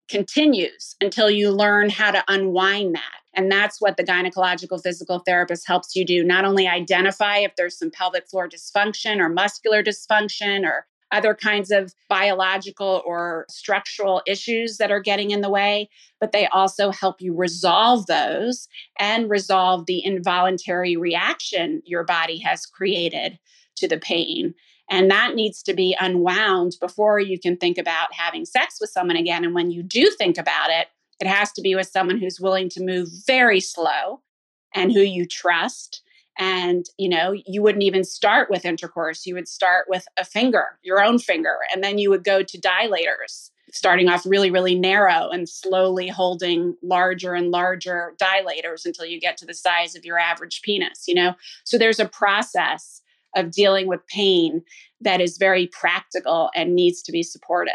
continues 0.09 0.95
until 1.01 1.31
you 1.31 1.51
learn 1.51 1.91
how 1.91 2.11
to 2.11 2.25
unwind 2.29 2.95
that. 2.95 3.21
And 3.35 3.51
that's 3.51 3.81
what 3.81 3.97
the 3.97 4.05
gynecological 4.05 4.83
physical 4.83 5.19
therapist 5.19 5.67
helps 5.67 5.95
you 5.95 6.05
do. 6.05 6.25
Not 6.25 6.45
only 6.45 6.67
identify 6.67 7.39
if 7.39 7.55
there's 7.57 7.79
some 7.79 7.91
pelvic 7.91 8.29
floor 8.29 8.49
dysfunction 8.49 9.19
or 9.19 9.29
muscular 9.29 9.83
dysfunction 9.83 10.65
or 10.65 10.87
other 11.13 11.35
kinds 11.35 11.71
of 11.71 11.95
biological 12.09 13.03
or 13.07 13.47
structural 13.49 14.23
issues 14.27 14.79
that 14.79 14.91
are 14.91 15.01
getting 15.01 15.31
in 15.31 15.41
the 15.41 15.51
way, 15.51 15.89
but 16.21 16.33
they 16.33 16.47
also 16.49 16.91
help 16.91 17.21
you 17.21 17.35
resolve 17.35 18.07
those 18.07 18.69
and 18.99 19.31
resolve 19.31 19.87
the 19.87 20.05
involuntary 20.05 20.97
reaction 20.97 21.83
your 21.85 22.05
body 22.05 22.39
has 22.39 22.67
created 22.67 23.39
to 23.77 23.87
the 23.87 23.99
pain. 23.99 24.55
And 24.89 25.11
that 25.11 25.35
needs 25.35 25.63
to 25.65 25.75
be 25.75 25.97
unwound 25.99 26.77
before 26.81 27.19
you 27.19 27.39
can 27.39 27.57
think 27.57 27.79
about 27.79 28.13
having 28.13 28.45
sex 28.45 28.79
with 28.81 28.91
someone 28.91 29.17
again. 29.17 29.45
And 29.45 29.55
when 29.55 29.71
you 29.71 29.83
do 29.83 30.11
think 30.11 30.39
about 30.39 30.71
it, 30.71 30.89
it 31.21 31.27
has 31.27 31.53
to 31.53 31.63
be 31.63 31.75
with 31.75 31.89
someone 31.89 32.19
who's 32.19 32.41
willing 32.41 32.69
to 32.71 32.85
move 32.85 33.09
very 33.27 33.61
slow 33.61 34.21
and 34.75 34.93
who 34.93 35.01
you 35.01 35.27
trust 35.27 36.03
and 36.39 36.87
you 36.99 37.09
know 37.09 37.35
you 37.47 37.63
wouldn't 37.63 37.85
even 37.85 38.05
start 38.05 38.51
with 38.51 38.65
intercourse 38.65 39.27
you 39.27 39.35
would 39.35 39.49
start 39.49 39.87
with 39.89 40.07
a 40.17 40.25
finger 40.25 40.79
your 40.83 41.03
own 41.03 41.19
finger 41.19 41.59
and 41.73 41.83
then 41.83 41.99
you 41.99 42.11
would 42.11 42.25
go 42.25 42.43
to 42.43 42.61
dilators 42.61 43.51
starting 43.73 44.09
off 44.09 44.25
really 44.27 44.51
really 44.51 44.75
narrow 44.75 45.29
and 45.31 45.49
slowly 45.49 46.09
holding 46.09 46.77
larger 46.83 47.35
and 47.35 47.51
larger 47.51 48.15
dilators 48.21 48.85
until 48.85 49.07
you 49.07 49.21
get 49.21 49.37
to 49.37 49.47
the 49.47 49.55
size 49.55 49.95
of 49.95 50.05
your 50.05 50.19
average 50.19 50.63
penis 50.63 51.05
you 51.07 51.15
know? 51.15 51.35
So 51.65 51.79
there's 51.79 52.01
a 52.01 52.09
process 52.09 53.03
of 53.35 53.51
dealing 53.51 53.87
with 53.87 54.07
pain 54.07 54.63
that 55.01 55.21
is 55.21 55.37
very 55.37 55.67
practical 55.67 56.51
and 56.55 56.75
needs 56.75 57.03
to 57.03 57.13
be 57.13 57.23
supported. 57.23 57.75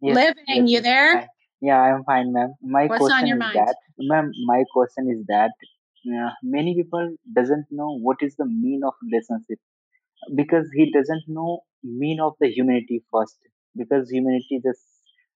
Yes, 0.00 0.14
living 0.14 0.44
yes, 0.66 0.70
you 0.70 0.80
there? 0.80 1.28
Yeah 1.60 1.80
i'm 1.80 2.04
fine 2.04 2.32
ma'am. 2.32 2.54
My 2.62 2.86
What's 2.86 3.00
question 3.00 3.18
on 3.18 3.26
your 3.26 3.36
is 3.36 3.40
mind? 3.40 3.56
that 3.56 3.76
ma'am 3.98 4.32
my 4.46 4.64
question 4.72 5.08
is 5.10 5.24
that 5.28 5.50
many 6.42 6.74
people 6.74 7.14
doesn't 7.34 7.66
know 7.70 7.98
what 7.98 8.18
is 8.22 8.34
the 8.36 8.46
mean 8.46 8.82
of 8.84 8.94
relationship 9.02 9.58
because 10.36 10.66
he 10.74 10.90
doesn't 10.92 11.24
know 11.28 11.60
mean 11.82 12.20
of 12.20 12.34
the 12.40 12.48
humanity 12.48 13.02
first 13.12 13.38
because 13.76 14.10
humanity 14.10 14.60
just 14.64 14.82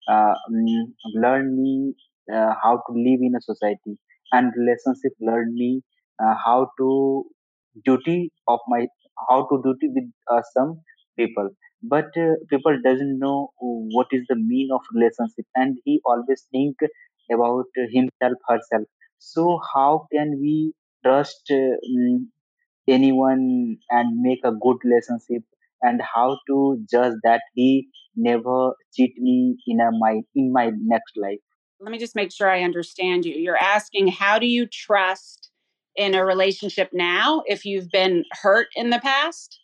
uh, 0.08 0.34
um, 0.48 0.94
learn 1.14 1.56
me 1.60 1.94
uh, 2.32 2.52
how 2.62 2.76
to 2.86 2.92
live 2.94 3.20
in 3.28 3.34
a 3.36 3.40
society 3.40 3.98
and 4.32 4.52
relationship 4.56 5.12
learn 5.20 5.54
me 5.54 5.82
uh, 6.22 6.34
how 6.44 6.70
to 6.78 7.24
duty 7.84 8.32
of 8.48 8.60
my 8.68 8.86
how 9.28 9.46
to 9.50 9.60
duty 9.62 9.88
with 9.94 10.10
uh, 10.30 10.42
some 10.54 10.80
people. 11.18 11.50
But 11.82 12.06
uh, 12.16 12.34
people 12.50 12.78
doesn't 12.84 13.18
know 13.18 13.50
what 13.58 14.08
is 14.12 14.24
the 14.28 14.36
mean 14.36 14.68
of 14.72 14.80
relationship 14.94 15.46
and 15.54 15.76
he 15.84 16.00
always 16.04 16.44
think 16.52 16.76
about 17.32 17.66
himself 17.92 18.38
herself 18.48 18.86
so 19.18 19.60
how 19.74 20.06
can 20.12 20.38
we 20.40 20.72
trust 21.04 21.50
uh, 21.50 21.76
mm, 21.90 22.26
anyone 22.88 23.76
and 23.90 24.20
make 24.20 24.40
a 24.44 24.52
good 24.52 24.76
relationship 24.84 25.42
and 25.82 26.00
how 26.14 26.38
to 26.46 26.84
judge 26.90 27.14
that 27.22 27.42
he 27.54 27.88
never 28.16 28.72
cheat 28.94 29.14
me 29.18 29.56
in 29.66 29.80
a 29.80 29.90
my 29.98 30.20
in 30.34 30.52
my 30.52 30.70
next 30.80 31.12
life 31.16 31.40
let 31.80 31.92
me 31.92 31.98
just 31.98 32.16
make 32.16 32.32
sure 32.32 32.50
I 32.50 32.62
understand 32.62 33.26
you. 33.26 33.34
You're 33.34 33.58
asking 33.58 34.08
how 34.08 34.38
do 34.38 34.46
you 34.46 34.66
trust 34.66 35.50
in 35.94 36.14
a 36.14 36.24
relationship 36.24 36.90
now 36.92 37.42
if 37.46 37.66
you've 37.66 37.90
been 37.90 38.24
hurt 38.42 38.68
in 38.74 38.90
the 38.90 38.98
past? 38.98 39.60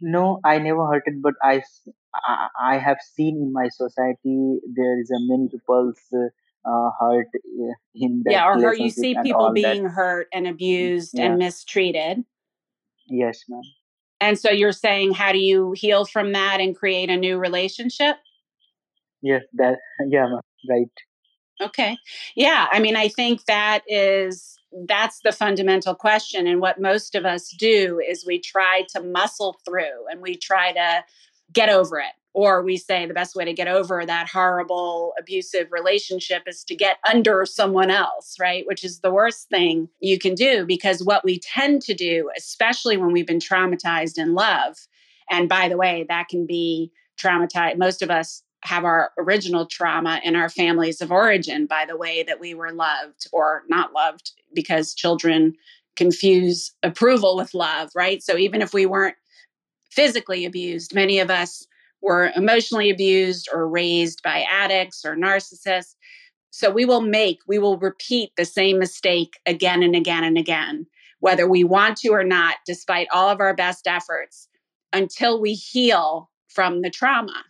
no 0.00 0.40
i 0.44 0.58
never 0.58 0.96
it 0.96 1.22
but 1.22 1.34
I 2.60 2.76
have 2.76 2.98
seen 3.14 3.36
in 3.36 3.52
my 3.52 3.68
society 3.68 4.58
there 4.74 5.00
is 5.00 5.10
a 5.10 5.20
many 5.20 5.48
people's 5.48 6.00
uh, 6.12 6.28
uh, 6.64 6.90
hurt 7.00 7.28
in 7.94 8.22
that 8.24 8.32
Yeah, 8.32 8.46
or 8.46 8.60
hurt 8.60 8.78
you 8.78 8.90
see 8.90 9.16
people 9.22 9.40
all 9.42 9.48
that 9.48 9.54
being 9.54 9.84
hurt 9.86 10.28
and 10.32 10.46
abused 10.46 11.12
yeah 11.14 11.26
and 11.26 11.38
mistreated. 11.38 12.24
yes 13.08 13.44
ma'am 13.48 13.62
And 14.20 14.38
so 14.38 14.50
you're 14.50 14.72
saying 14.72 15.14
how 15.14 15.32
do 15.32 15.38
you 15.38 15.72
heal 15.76 16.04
from 16.04 16.32
that 16.32 16.60
and 16.60 16.76
create 16.76 17.10
a 17.10 17.16
new 17.16 17.38
relationship? 17.38 18.16
yes 19.22 19.42
that 19.54 19.78
yeah 20.08 20.26
ma'am. 20.26 20.40
right 20.68 20.90
Okay. 21.60 21.96
Yeah. 22.34 22.66
I 22.72 22.80
mean, 22.80 22.96
I 22.96 23.06
think 23.06 23.44
that 23.44 23.82
is 23.86 24.58
that's 24.88 25.20
the 25.20 25.30
fundamental 25.30 25.94
question. 25.94 26.48
And 26.48 26.60
what 26.60 26.80
most 26.80 27.14
of 27.14 27.24
us 27.24 27.50
do 27.56 28.00
is 28.04 28.26
we 28.26 28.40
try 28.40 28.82
to 28.94 29.00
muscle 29.00 29.60
through 29.64 30.08
and 30.10 30.20
we 30.20 30.34
try 30.36 30.72
to 30.72 31.04
get 31.52 31.68
over 31.68 32.00
it. 32.00 32.14
Or 32.34 32.62
we 32.62 32.78
say 32.78 33.04
the 33.04 33.12
best 33.12 33.36
way 33.36 33.44
to 33.44 33.52
get 33.52 33.68
over 33.68 34.06
that 34.06 34.28
horrible 34.28 35.12
abusive 35.18 35.68
relationship 35.70 36.44
is 36.46 36.64
to 36.64 36.74
get 36.74 36.96
under 37.10 37.44
someone 37.44 37.90
else, 37.90 38.36
right? 38.40 38.64
Which 38.66 38.84
is 38.84 39.00
the 39.00 39.12
worst 39.12 39.48
thing 39.50 39.88
you 40.00 40.18
can 40.18 40.34
do 40.34 40.64
because 40.64 41.04
what 41.04 41.24
we 41.24 41.38
tend 41.38 41.82
to 41.82 41.94
do, 41.94 42.30
especially 42.36 42.96
when 42.96 43.12
we've 43.12 43.26
been 43.26 43.38
traumatized 43.38 44.16
in 44.16 44.34
love, 44.34 44.76
and 45.30 45.48
by 45.48 45.68
the 45.68 45.76
way, 45.76 46.06
that 46.08 46.28
can 46.28 46.46
be 46.46 46.90
traumatized. 47.20 47.78
Most 47.78 48.02
of 48.02 48.10
us 48.10 48.42
have 48.64 48.84
our 48.84 49.10
original 49.18 49.66
trauma 49.66 50.20
in 50.22 50.36
our 50.36 50.48
families 50.48 51.00
of 51.00 51.10
origin 51.10 51.66
by 51.66 51.84
the 51.86 51.96
way 51.96 52.22
that 52.22 52.40
we 52.40 52.54
were 52.54 52.72
loved 52.72 53.26
or 53.32 53.62
not 53.68 53.92
loved 53.92 54.32
because 54.54 54.94
children 54.94 55.54
confuse 55.96 56.72
approval 56.82 57.36
with 57.36 57.54
love, 57.54 57.90
right? 57.94 58.22
So 58.22 58.36
even 58.36 58.62
if 58.62 58.72
we 58.72 58.86
weren't 58.86 59.16
physically 59.90 60.44
abused, 60.44 60.94
many 60.94 61.18
of 61.18 61.30
us 61.30 61.66
were 62.02 62.32
emotionally 62.36 62.90
abused 62.90 63.48
or 63.52 63.68
raised 63.68 64.22
by 64.22 64.44
addicts 64.50 65.04
or 65.04 65.16
narcissists. 65.16 65.94
So 66.50 66.70
we 66.70 66.84
will 66.84 67.00
make, 67.00 67.38
we 67.46 67.58
will 67.58 67.78
repeat 67.78 68.32
the 68.36 68.44
same 68.44 68.78
mistake 68.78 69.38
again 69.46 69.82
and 69.82 69.96
again 69.96 70.24
and 70.24 70.36
again, 70.36 70.86
whether 71.20 71.48
we 71.48 71.64
want 71.64 71.96
to 71.98 72.10
or 72.10 72.24
not, 72.24 72.56
despite 72.66 73.06
all 73.12 73.30
of 73.30 73.40
our 73.40 73.54
best 73.54 73.86
efforts, 73.86 74.48
until 74.92 75.40
we 75.40 75.54
heal 75.54 76.28
from 76.48 76.82
the 76.82 76.90
trauma. 76.90 77.44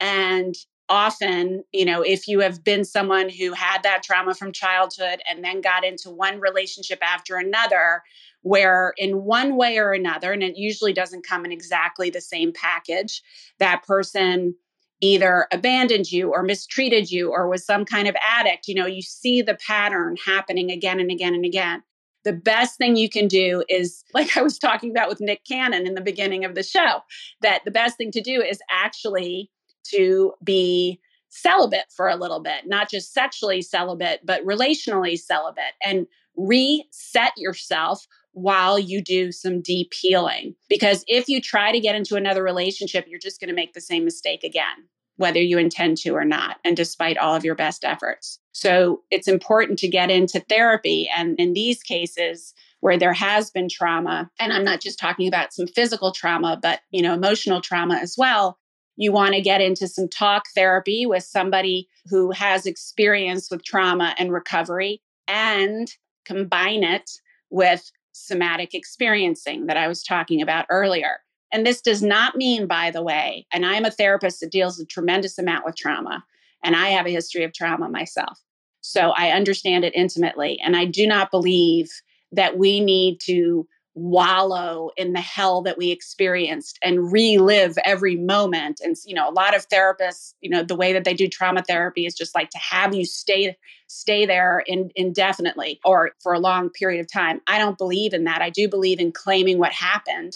And 0.00 0.54
often, 0.88 1.62
you 1.72 1.86
know, 1.86 2.02
if 2.02 2.28
you 2.28 2.40
have 2.40 2.62
been 2.62 2.84
someone 2.84 3.30
who 3.30 3.54
had 3.54 3.82
that 3.84 4.02
trauma 4.02 4.34
from 4.34 4.52
childhood 4.52 5.22
and 5.30 5.42
then 5.42 5.62
got 5.62 5.84
into 5.84 6.10
one 6.10 6.38
relationship 6.40 6.98
after 7.02 7.36
another, 7.36 8.02
where 8.42 8.92
in 8.96 9.24
one 9.24 9.56
way 9.56 9.78
or 9.78 9.92
another, 9.92 10.32
and 10.32 10.42
it 10.42 10.56
usually 10.56 10.92
doesn't 10.92 11.26
come 11.26 11.44
in 11.44 11.52
exactly 11.52 12.10
the 12.10 12.20
same 12.20 12.52
package, 12.52 13.22
that 13.58 13.84
person 13.84 14.54
either 15.00 15.48
abandoned 15.52 16.12
you 16.12 16.30
or 16.32 16.42
mistreated 16.42 17.10
you 17.10 17.30
or 17.30 17.48
was 17.48 17.66
some 17.66 17.84
kind 17.84 18.06
of 18.06 18.16
addict, 18.26 18.68
you 18.68 18.74
know, 18.74 18.86
you 18.86 19.02
see 19.02 19.42
the 19.42 19.58
pattern 19.66 20.16
happening 20.24 20.70
again 20.70 21.00
and 21.00 21.10
again 21.10 21.34
and 21.34 21.44
again. 21.44 21.82
The 22.24 22.32
best 22.32 22.78
thing 22.78 22.94
you 22.94 23.08
can 23.08 23.26
do 23.26 23.64
is, 23.68 24.04
like 24.14 24.36
I 24.36 24.42
was 24.42 24.58
talking 24.58 24.90
about 24.90 25.08
with 25.08 25.20
Nick 25.20 25.44
Cannon 25.44 25.86
in 25.86 25.94
the 25.94 26.00
beginning 26.00 26.44
of 26.44 26.54
the 26.54 26.62
show, 26.62 27.00
that 27.40 27.62
the 27.64 27.70
best 27.70 27.96
thing 27.96 28.12
to 28.12 28.20
do 28.20 28.40
is 28.40 28.60
actually 28.70 29.50
to 29.90 30.32
be 30.44 31.00
celibate 31.28 31.86
for 31.90 32.08
a 32.08 32.16
little 32.16 32.40
bit, 32.40 32.66
not 32.66 32.90
just 32.90 33.12
sexually 33.12 33.62
celibate, 33.62 34.20
but 34.24 34.44
relationally 34.44 35.18
celibate, 35.18 35.74
and 35.84 36.06
reset 36.36 37.32
yourself 37.36 38.06
while 38.32 38.78
you 38.78 39.02
do 39.02 39.32
some 39.32 39.60
deep 39.60 39.92
healing. 39.94 40.54
Because 40.68 41.04
if 41.06 41.28
you 41.28 41.40
try 41.40 41.72
to 41.72 41.80
get 41.80 41.94
into 41.94 42.16
another 42.16 42.42
relationship, 42.42 43.06
you're 43.08 43.18
just 43.18 43.40
going 43.40 43.48
to 43.48 43.54
make 43.54 43.74
the 43.74 43.80
same 43.80 44.04
mistake 44.04 44.42
again, 44.44 44.88
whether 45.16 45.40
you 45.40 45.58
intend 45.58 45.98
to 45.98 46.10
or 46.10 46.24
not, 46.24 46.58
and 46.64 46.76
despite 46.76 47.18
all 47.18 47.34
of 47.34 47.44
your 47.44 47.54
best 47.54 47.84
efforts. 47.84 48.38
So 48.52 49.02
it's 49.10 49.28
important 49.28 49.78
to 49.80 49.88
get 49.88 50.10
into 50.10 50.40
therapy. 50.40 51.08
And 51.16 51.38
in 51.38 51.52
these 51.52 51.82
cases, 51.82 52.54
where 52.82 52.98
there 52.98 53.12
has 53.12 53.50
been 53.50 53.68
trauma 53.68 54.28
and 54.38 54.52
i'm 54.52 54.64
not 54.64 54.80
just 54.80 54.98
talking 54.98 55.26
about 55.28 55.52
some 55.52 55.66
physical 55.68 56.12
trauma 56.12 56.58
but 56.60 56.80
you 56.90 57.00
know 57.00 57.14
emotional 57.14 57.60
trauma 57.60 57.94
as 57.94 58.16
well 58.18 58.58
you 58.96 59.12
want 59.12 59.34
to 59.34 59.40
get 59.40 59.60
into 59.60 59.88
some 59.88 60.08
talk 60.08 60.44
therapy 60.54 61.06
with 61.06 61.22
somebody 61.22 61.88
who 62.10 62.30
has 62.32 62.66
experience 62.66 63.50
with 63.50 63.64
trauma 63.64 64.14
and 64.18 64.32
recovery 64.32 65.00
and 65.26 65.92
combine 66.26 66.84
it 66.84 67.10
with 67.50 67.90
somatic 68.12 68.74
experiencing 68.74 69.66
that 69.66 69.76
I 69.76 69.88
was 69.88 70.02
talking 70.02 70.40
about 70.40 70.66
earlier. 70.70 71.18
And 71.52 71.66
this 71.66 71.80
does 71.80 72.02
not 72.02 72.36
mean, 72.36 72.66
by 72.66 72.90
the 72.90 73.02
way, 73.02 73.46
and 73.52 73.66
I'm 73.66 73.84
a 73.84 73.90
therapist 73.90 74.40
that 74.40 74.50
deals 74.50 74.80
a 74.80 74.86
tremendous 74.86 75.38
amount 75.38 75.66
with 75.66 75.76
trauma, 75.76 76.24
and 76.64 76.74
I 76.74 76.88
have 76.88 77.06
a 77.06 77.10
history 77.10 77.44
of 77.44 77.52
trauma 77.52 77.88
myself. 77.88 78.38
So 78.82 79.10
I 79.10 79.30
understand 79.30 79.84
it 79.84 79.94
intimately. 79.94 80.60
And 80.62 80.76
I 80.76 80.84
do 80.84 81.06
not 81.06 81.30
believe 81.30 81.88
that 82.32 82.58
we 82.58 82.80
need 82.80 83.20
to 83.24 83.66
wallow 83.94 84.90
in 84.96 85.12
the 85.12 85.20
hell 85.20 85.62
that 85.62 85.76
we 85.76 85.90
experienced 85.90 86.78
and 86.82 87.12
relive 87.12 87.76
every 87.84 88.16
moment. 88.16 88.80
And 88.82 88.96
you 89.04 89.14
know 89.14 89.28
a 89.28 89.32
lot 89.32 89.54
of 89.54 89.68
therapists 89.68 90.34
you 90.40 90.50
know 90.50 90.62
the 90.62 90.76
way 90.76 90.92
that 90.92 91.04
they 91.04 91.14
do 91.14 91.28
trauma 91.28 91.62
therapy 91.62 92.06
is 92.06 92.14
just 92.14 92.34
like 92.34 92.50
to 92.50 92.58
have 92.58 92.94
you 92.94 93.04
stay 93.04 93.56
stay 93.88 94.24
there 94.24 94.62
in, 94.66 94.90
indefinitely 94.96 95.78
or 95.84 96.12
for 96.22 96.32
a 96.32 96.38
long 96.40 96.70
period 96.70 97.00
of 97.00 97.12
time. 97.12 97.40
I 97.46 97.58
don't 97.58 97.78
believe 97.78 98.14
in 98.14 98.24
that. 98.24 98.40
I 98.40 98.50
do 98.50 98.68
believe 98.68 98.98
in 98.98 99.12
claiming 99.12 99.58
what 99.58 99.72
happened 99.72 100.34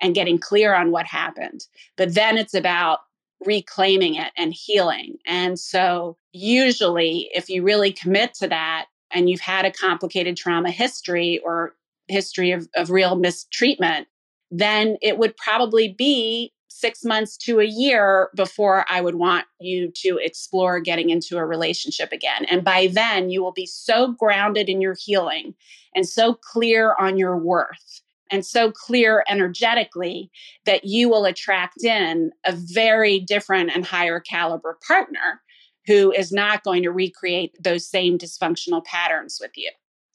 and 0.00 0.14
getting 0.14 0.38
clear 0.38 0.74
on 0.74 0.90
what 0.90 1.06
happened. 1.06 1.66
But 1.96 2.14
then 2.14 2.38
it's 2.38 2.54
about 2.54 3.00
reclaiming 3.44 4.14
it 4.14 4.32
and 4.36 4.52
healing. 4.52 5.16
And 5.26 5.58
so 5.58 6.16
usually 6.32 7.28
if 7.34 7.48
you 7.48 7.62
really 7.62 7.92
commit 7.92 8.34
to 8.34 8.48
that 8.48 8.86
and 9.10 9.28
you've 9.28 9.40
had 9.40 9.64
a 9.64 9.72
complicated 9.72 10.36
trauma 10.36 10.70
history 10.70 11.40
or 11.44 11.74
history 12.12 12.52
of, 12.52 12.68
of 12.76 12.90
real 12.90 13.16
mistreatment, 13.16 14.06
then 14.50 14.96
it 15.00 15.18
would 15.18 15.36
probably 15.36 15.88
be 15.88 16.52
six 16.68 17.04
months 17.04 17.36
to 17.36 17.60
a 17.60 17.64
year 17.64 18.30
before 18.34 18.84
I 18.88 19.00
would 19.00 19.14
want 19.14 19.46
you 19.60 19.92
to 20.02 20.18
explore 20.22 20.80
getting 20.80 21.10
into 21.10 21.36
a 21.36 21.44
relationship 21.44 22.12
again. 22.12 22.44
And 22.46 22.64
by 22.64 22.88
then, 22.88 23.30
you 23.30 23.42
will 23.42 23.52
be 23.52 23.66
so 23.66 24.12
grounded 24.12 24.68
in 24.68 24.80
your 24.80 24.96
healing 24.98 25.54
and 25.94 26.08
so 26.08 26.34
clear 26.34 26.94
on 26.98 27.16
your 27.16 27.36
worth 27.36 28.02
and 28.30 28.44
so 28.44 28.72
clear 28.72 29.24
energetically 29.28 30.30
that 30.64 30.84
you 30.84 31.08
will 31.08 31.26
attract 31.26 31.84
in 31.84 32.32
a 32.46 32.52
very 32.52 33.20
different 33.20 33.70
and 33.74 33.84
higher 33.84 34.18
caliber 34.18 34.78
partner 34.86 35.42
who 35.86 36.12
is 36.12 36.32
not 36.32 36.64
going 36.64 36.82
to 36.82 36.90
recreate 36.90 37.54
those 37.62 37.88
same 37.88 38.16
dysfunctional 38.16 38.84
patterns 38.84 39.38
with 39.40 39.52
you 39.56 39.70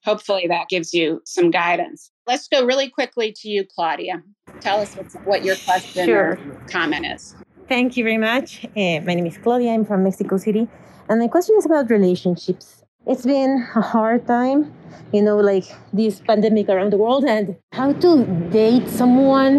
hopefully 0.08 0.46
that 0.48 0.70
gives 0.70 0.94
you 0.94 1.22
some 1.26 1.52
guidance. 1.52 2.10
Let's 2.26 2.48
go 2.48 2.66
really 2.66 2.90
quickly 2.90 3.34
to 3.40 3.50
you, 3.50 3.66
Claudia. 3.76 4.24
Tell 4.62 4.80
us 4.80 4.96
what 5.26 5.44
your 5.44 5.58
question 5.58 6.06
sure. 6.06 6.32
or 6.32 6.40
comment 6.70 7.06
is. 7.06 7.36
Thank 7.68 7.98
you 7.98 8.04
very 8.06 8.18
much. 8.18 8.64
Uh, 8.66 9.04
my 9.08 9.14
name 9.18 9.26
is 9.26 9.38
Claudia. 9.38 9.74
I'm 9.74 9.84
from 9.84 10.04
Mexico 10.04 10.38
City. 10.38 10.70
And 11.10 11.20
my 11.20 11.28
question 11.28 11.56
is 11.58 11.66
about 11.66 11.90
relationships. 11.90 12.84
It's 13.06 13.26
been 13.26 13.68
a 13.76 13.82
hard 13.82 14.26
time, 14.28 14.74
you 15.12 15.22
know, 15.22 15.38
like 15.38 15.66
this 15.92 16.22
pandemic 16.22 16.70
around 16.70 16.92
the 16.92 16.98
world, 16.98 17.24
and 17.26 17.56
how 17.72 17.92
to 18.04 18.26
date 18.52 18.88
someone 18.90 19.56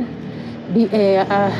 be, 0.74 0.84
uh, 0.86 1.24
uh, 1.36 1.50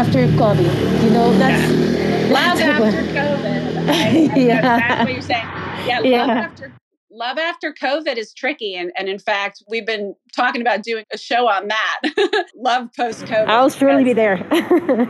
after 0.00 0.26
COVID. 0.42 0.74
You 1.04 1.10
know, 1.10 1.26
that's. 1.38 1.62
Yeah. 1.62 2.32
Love 2.38 2.60
after 2.60 3.02
COVID. 3.18 4.36
yeah. 4.48 4.60
That's 4.62 5.04
what 5.04 5.12
you're 5.12 5.22
saying. 5.22 5.48
Yeah, 5.86 5.96
love 5.96 6.04
yeah. 6.04 6.48
after 6.48 6.72
love 7.14 7.38
after 7.38 7.72
COVID 7.72 8.16
is 8.16 8.34
tricky. 8.34 8.74
And, 8.74 8.92
and 8.96 9.08
in 9.08 9.18
fact, 9.18 9.62
we've 9.68 9.86
been 9.86 10.14
talking 10.34 10.60
about 10.60 10.82
doing 10.82 11.04
a 11.12 11.18
show 11.18 11.48
on 11.48 11.68
that 11.68 12.46
love 12.56 12.88
post 12.96 13.24
COVID. 13.24 13.46
I'll 13.46 13.70
surely 13.70 14.04
be 14.04 14.12
there. 14.12 14.36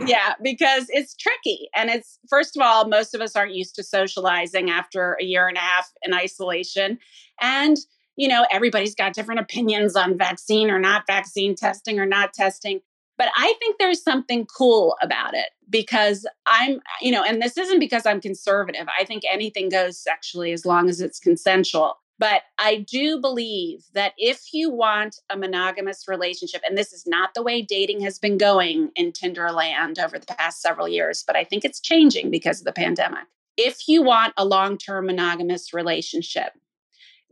yeah, 0.05 0.33
because 0.41 0.85
it's 0.89 1.15
tricky. 1.15 1.67
And 1.75 1.89
it's, 1.89 2.19
first 2.29 2.55
of 2.55 2.61
all, 2.61 2.87
most 2.87 3.15
of 3.15 3.21
us 3.21 3.35
aren't 3.35 3.55
used 3.55 3.75
to 3.75 3.83
socializing 3.83 4.69
after 4.69 5.17
a 5.19 5.23
year 5.23 5.47
and 5.47 5.57
a 5.57 5.61
half 5.61 5.91
in 6.03 6.13
isolation. 6.13 6.99
And, 7.41 7.77
you 8.15 8.27
know, 8.27 8.45
everybody's 8.51 8.95
got 8.95 9.13
different 9.13 9.41
opinions 9.41 9.95
on 9.95 10.17
vaccine 10.17 10.69
or 10.69 10.79
not 10.79 11.03
vaccine 11.07 11.55
testing 11.55 11.99
or 11.99 12.05
not 12.05 12.33
testing. 12.33 12.81
But 13.17 13.29
I 13.35 13.53
think 13.59 13.77
there's 13.77 14.03
something 14.03 14.45
cool 14.45 14.95
about 15.01 15.33
it 15.33 15.49
because 15.69 16.27
I'm, 16.45 16.81
you 17.01 17.11
know, 17.11 17.23
and 17.23 17.41
this 17.41 17.57
isn't 17.57 17.79
because 17.79 18.05
I'm 18.05 18.19
conservative. 18.19 18.87
I 18.99 19.05
think 19.05 19.23
anything 19.29 19.69
goes 19.69 19.97
sexually 19.97 20.51
as 20.51 20.65
long 20.65 20.89
as 20.89 20.99
it's 20.99 21.19
consensual. 21.19 21.97
But 22.17 22.43
I 22.57 22.77
do 22.77 23.19
believe 23.19 23.83
that 23.93 24.13
if 24.17 24.53
you 24.53 24.69
want 24.69 25.19
a 25.29 25.37
monogamous 25.37 26.07
relationship, 26.07 26.61
and 26.65 26.77
this 26.77 26.93
is 26.93 27.05
not 27.05 27.33
the 27.33 27.43
way 27.43 27.61
dating 27.61 28.01
has 28.01 28.19
been 28.19 28.37
going 28.37 28.91
in 28.95 29.11
Tinderland 29.11 29.99
over 29.99 30.17
the 30.17 30.25
past 30.25 30.61
several 30.61 30.87
years, 30.87 31.23
but 31.25 31.35
I 31.35 31.43
think 31.43 31.65
it's 31.65 31.81
changing 31.81 32.31
because 32.31 32.59
of 32.59 32.65
the 32.65 32.71
pandemic. 32.71 33.25
If 33.57 33.87
you 33.87 34.01
want 34.01 34.33
a 34.37 34.45
long 34.45 34.77
term 34.77 35.07
monogamous 35.07 35.73
relationship, 35.73 36.53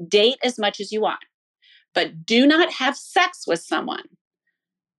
date 0.05 0.37
as 0.43 0.59
much 0.59 0.81
as 0.81 0.91
you 0.91 0.99
want, 0.99 1.23
but 1.93 2.25
do 2.25 2.45
not 2.45 2.73
have 2.73 2.97
sex 2.97 3.45
with 3.47 3.61
someone. 3.61 4.03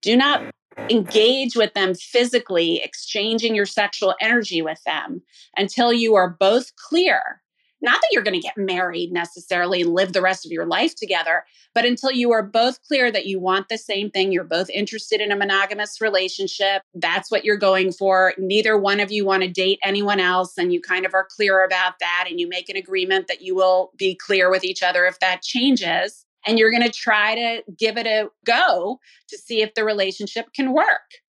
Do 0.01 0.17
not 0.17 0.51
engage 0.91 1.57
with 1.57 1.75
them 1.75 1.95
physically, 1.95 2.81
exchanging 2.83 3.55
your 3.55 3.67
sexual 3.67 4.15
energy 4.21 4.63
with 4.63 4.83
them 4.85 5.23
until 5.57 5.93
you 5.93 6.15
are 6.15 6.37
both 6.39 6.75
clear. 6.77 7.41
not 7.85 8.01
that 8.01 8.09
you're 8.11 8.23
going 8.23 8.41
to 8.41 8.41
get 8.41 8.57
married 8.57 9.13
necessarily 9.13 9.83
and 9.83 9.93
live 9.93 10.13
the 10.13 10.23
rest 10.23 10.47
of 10.47 10.51
your 10.51 10.67
life 10.67 10.97
together, 10.97 11.45
but 11.75 11.85
until 11.85 12.11
you 12.11 12.33
are 12.33 12.43
both 12.43 12.83
clear 12.83 13.13
that 13.13 13.27
you 13.27 13.39
want 13.39 13.69
the 13.69 13.77
same 13.77 14.11
thing, 14.11 14.33
you're 14.33 14.43
both 14.43 14.71
interested 14.71 15.21
in 15.21 15.31
a 15.31 15.37
monogamous 15.37 16.01
relationship, 16.01 16.83
that's 16.95 17.31
what 17.31 17.45
you're 17.45 17.57
going 17.57 17.93
for. 17.93 18.33
Neither 18.39 18.79
one 18.79 19.01
of 19.01 19.13
you 19.13 19.27
want 19.27 19.43
to 19.43 19.49
date 19.51 19.79
anyone 19.85 20.19
else, 20.19 20.57
and 20.57 20.73
you 20.73 20.81
kind 20.81 21.05
of 21.05 21.13
are 21.15 21.29
clear 21.29 21.63
about 21.65 21.99
that, 22.01 22.25
and 22.29 22.41
you 22.41 22.49
make 22.49 22.71
an 22.71 22.77
agreement 22.77 23.29
that 23.29 23.43
you 23.43 23.55
will 23.55 23.93
be 23.99 24.15
clear 24.15 24.51
with 24.51 24.65
each 24.65 24.83
other 24.83 25.05
if 25.05 25.21
that 25.21 25.43
changes. 25.43 26.25
And 26.47 26.59
you're 26.59 26.71
going 26.71 26.83
to 26.83 26.91
try 26.91 27.35
to 27.35 27.63
give 27.79 27.97
it 27.97 28.07
a 28.07 28.29
go 28.45 29.01
to 29.29 29.39
see 29.39 29.63
if 29.63 29.75
the 29.75 29.85
relationship 29.85 30.47
can 30.55 30.73
work. 30.73 31.21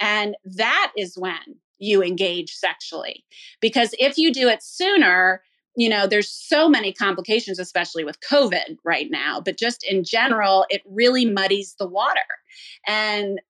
And 0.00 0.36
that 0.44 0.92
is 0.96 1.16
when 1.16 1.56
you 1.78 2.02
engage 2.02 2.54
sexually. 2.54 3.24
Because 3.60 3.94
if 3.98 4.16
you 4.16 4.32
do 4.32 4.48
it 4.48 4.62
sooner, 4.62 5.42
you 5.76 5.88
know, 5.88 6.06
there's 6.06 6.28
so 6.28 6.68
many 6.68 6.92
complications, 6.92 7.58
especially 7.58 8.04
with 8.04 8.18
COVID 8.20 8.76
right 8.84 9.10
now, 9.10 9.40
but 9.40 9.58
just 9.58 9.84
in 9.84 10.04
general, 10.04 10.66
it 10.70 10.82
really 10.86 11.24
muddies 11.24 11.74
the 11.78 11.88
water. 11.88 12.20
And 12.86 13.40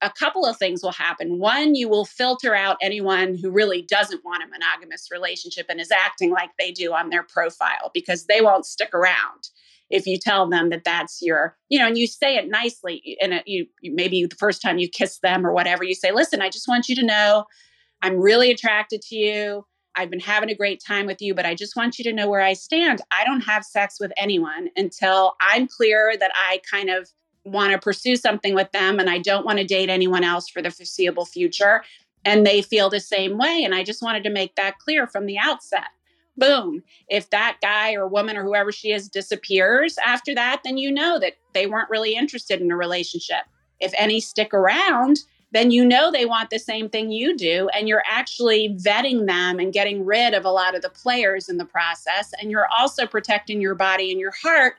a 0.00 0.10
couple 0.10 0.46
of 0.46 0.56
things 0.56 0.82
will 0.82 0.92
happen. 0.92 1.38
One, 1.38 1.74
you 1.74 1.88
will 1.88 2.04
filter 2.04 2.54
out 2.54 2.76
anyone 2.80 3.36
who 3.36 3.50
really 3.50 3.82
doesn't 3.82 4.24
want 4.24 4.44
a 4.44 4.46
monogamous 4.46 5.08
relationship 5.10 5.66
and 5.68 5.80
is 5.80 5.90
acting 5.90 6.30
like 6.30 6.50
they 6.58 6.70
do 6.70 6.92
on 6.92 7.10
their 7.10 7.24
profile 7.24 7.90
because 7.92 8.26
they 8.26 8.40
won't 8.40 8.66
stick 8.66 8.94
around 8.94 9.48
if 9.90 10.06
you 10.06 10.18
tell 10.18 10.48
them 10.48 10.70
that 10.70 10.84
that's 10.84 11.22
your, 11.22 11.56
you 11.68 11.78
know, 11.78 11.86
and 11.86 11.96
you 11.96 12.06
say 12.06 12.36
it 12.36 12.48
nicely. 12.48 13.16
And 13.22 13.34
uh, 13.34 13.42
you, 13.46 13.66
you 13.80 13.94
maybe 13.94 14.24
the 14.26 14.36
first 14.36 14.60
time 14.60 14.78
you 14.78 14.88
kiss 14.88 15.18
them 15.18 15.46
or 15.46 15.52
whatever, 15.52 15.84
you 15.84 15.94
say, 15.94 16.12
"Listen, 16.12 16.42
I 16.42 16.50
just 16.50 16.68
want 16.68 16.88
you 16.88 16.96
to 16.96 17.04
know, 17.04 17.44
I'm 18.02 18.18
really 18.18 18.50
attracted 18.50 19.02
to 19.02 19.16
you. 19.16 19.64
I've 19.96 20.10
been 20.10 20.20
having 20.20 20.50
a 20.50 20.54
great 20.54 20.82
time 20.84 21.06
with 21.06 21.20
you, 21.20 21.34
but 21.34 21.44
I 21.44 21.54
just 21.54 21.74
want 21.74 21.98
you 21.98 22.04
to 22.04 22.12
know 22.12 22.28
where 22.28 22.40
I 22.40 22.52
stand. 22.52 23.00
I 23.10 23.24
don't 23.24 23.40
have 23.40 23.64
sex 23.64 23.98
with 23.98 24.12
anyone 24.16 24.68
until 24.76 25.34
I'm 25.40 25.66
clear 25.66 26.14
that 26.18 26.30
I 26.34 26.60
kind 26.70 26.88
of 26.88 27.08
want 27.44 27.72
to 27.72 27.78
pursue 27.78 28.14
something 28.14 28.54
with 28.54 28.70
them 28.72 29.00
and 29.00 29.10
I 29.10 29.18
don't 29.18 29.44
want 29.44 29.58
to 29.58 29.64
date 29.64 29.88
anyone 29.88 30.22
else 30.22 30.48
for 30.48 30.62
the 30.62 30.70
foreseeable 30.70 31.24
future. 31.24 31.82
And 32.24 32.46
they 32.46 32.62
feel 32.62 32.90
the 32.90 33.00
same 33.00 33.38
way. 33.38 33.62
And 33.64 33.74
I 33.74 33.82
just 33.82 34.02
wanted 34.02 34.22
to 34.24 34.30
make 34.30 34.54
that 34.54 34.78
clear 34.78 35.06
from 35.06 35.26
the 35.26 35.38
outset. 35.38 35.88
Boom. 36.38 36.82
If 37.08 37.30
that 37.30 37.58
guy 37.60 37.94
or 37.94 38.06
woman 38.06 38.36
or 38.36 38.44
whoever 38.44 38.72
she 38.72 38.92
is 38.92 39.08
disappears 39.08 39.98
after 40.04 40.34
that, 40.34 40.60
then 40.64 40.78
you 40.78 40.90
know 40.90 41.18
that 41.18 41.34
they 41.52 41.66
weren't 41.66 41.90
really 41.90 42.14
interested 42.14 42.60
in 42.60 42.70
a 42.70 42.76
relationship. 42.76 43.44
If 43.80 43.92
any 43.96 44.20
stick 44.20 44.54
around, 44.54 45.20
then 45.52 45.70
you 45.70 45.84
know 45.84 46.10
they 46.10 46.26
want 46.26 46.50
the 46.50 46.58
same 46.58 46.88
thing 46.88 47.10
you 47.10 47.36
do. 47.36 47.68
And 47.74 47.88
you're 47.88 48.04
actually 48.06 48.76
vetting 48.76 49.26
them 49.26 49.58
and 49.58 49.72
getting 49.72 50.04
rid 50.04 50.34
of 50.34 50.44
a 50.44 50.50
lot 50.50 50.74
of 50.74 50.82
the 50.82 50.90
players 50.90 51.48
in 51.48 51.56
the 51.56 51.64
process. 51.64 52.32
And 52.40 52.50
you're 52.50 52.68
also 52.76 53.06
protecting 53.06 53.60
your 53.60 53.74
body 53.74 54.10
and 54.10 54.20
your 54.20 54.32
heart 54.42 54.74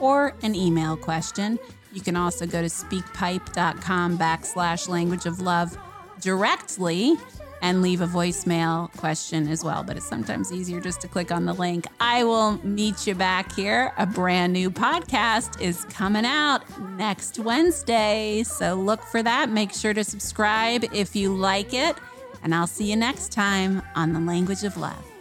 or 0.00 0.34
an 0.42 0.56
email 0.56 0.96
question. 0.96 1.60
You 1.92 2.00
can 2.00 2.16
also 2.16 2.44
go 2.44 2.60
to 2.60 2.68
speakpipe.com 2.68 4.18
backslash 4.18 4.88
language 4.88 5.26
of 5.26 5.40
love 5.40 5.78
directly 6.20 7.16
and 7.64 7.80
leave 7.80 8.02
a 8.02 8.06
voicemail 8.06 8.92
question 8.98 9.48
as 9.48 9.64
well. 9.64 9.82
But 9.82 9.96
it's 9.96 10.06
sometimes 10.06 10.52
easier 10.52 10.82
just 10.82 11.00
to 11.00 11.08
click 11.08 11.32
on 11.32 11.46
the 11.46 11.54
link. 11.54 11.86
I 11.98 12.22
will 12.22 12.58
meet 12.62 13.06
you 13.06 13.14
back 13.14 13.52
here. 13.52 13.90
A 13.96 14.04
brand 14.04 14.52
new 14.52 14.70
podcast 14.70 15.58
is 15.62 15.86
coming 15.86 16.26
out 16.26 16.62
next 16.98 17.38
Wednesday. 17.38 18.42
So 18.44 18.74
look 18.74 19.02
for 19.04 19.22
that. 19.22 19.48
Make 19.48 19.72
sure 19.72 19.94
to 19.94 20.04
subscribe 20.04 20.84
if 20.92 21.16
you 21.16 21.34
like 21.34 21.72
it. 21.72 21.96
And 22.42 22.54
I'll 22.54 22.66
see 22.66 22.90
you 22.90 22.96
next 22.96 23.32
time 23.32 23.80
on 23.94 24.12
The 24.12 24.20
Language 24.20 24.62
of 24.62 24.76
Love. 24.76 25.13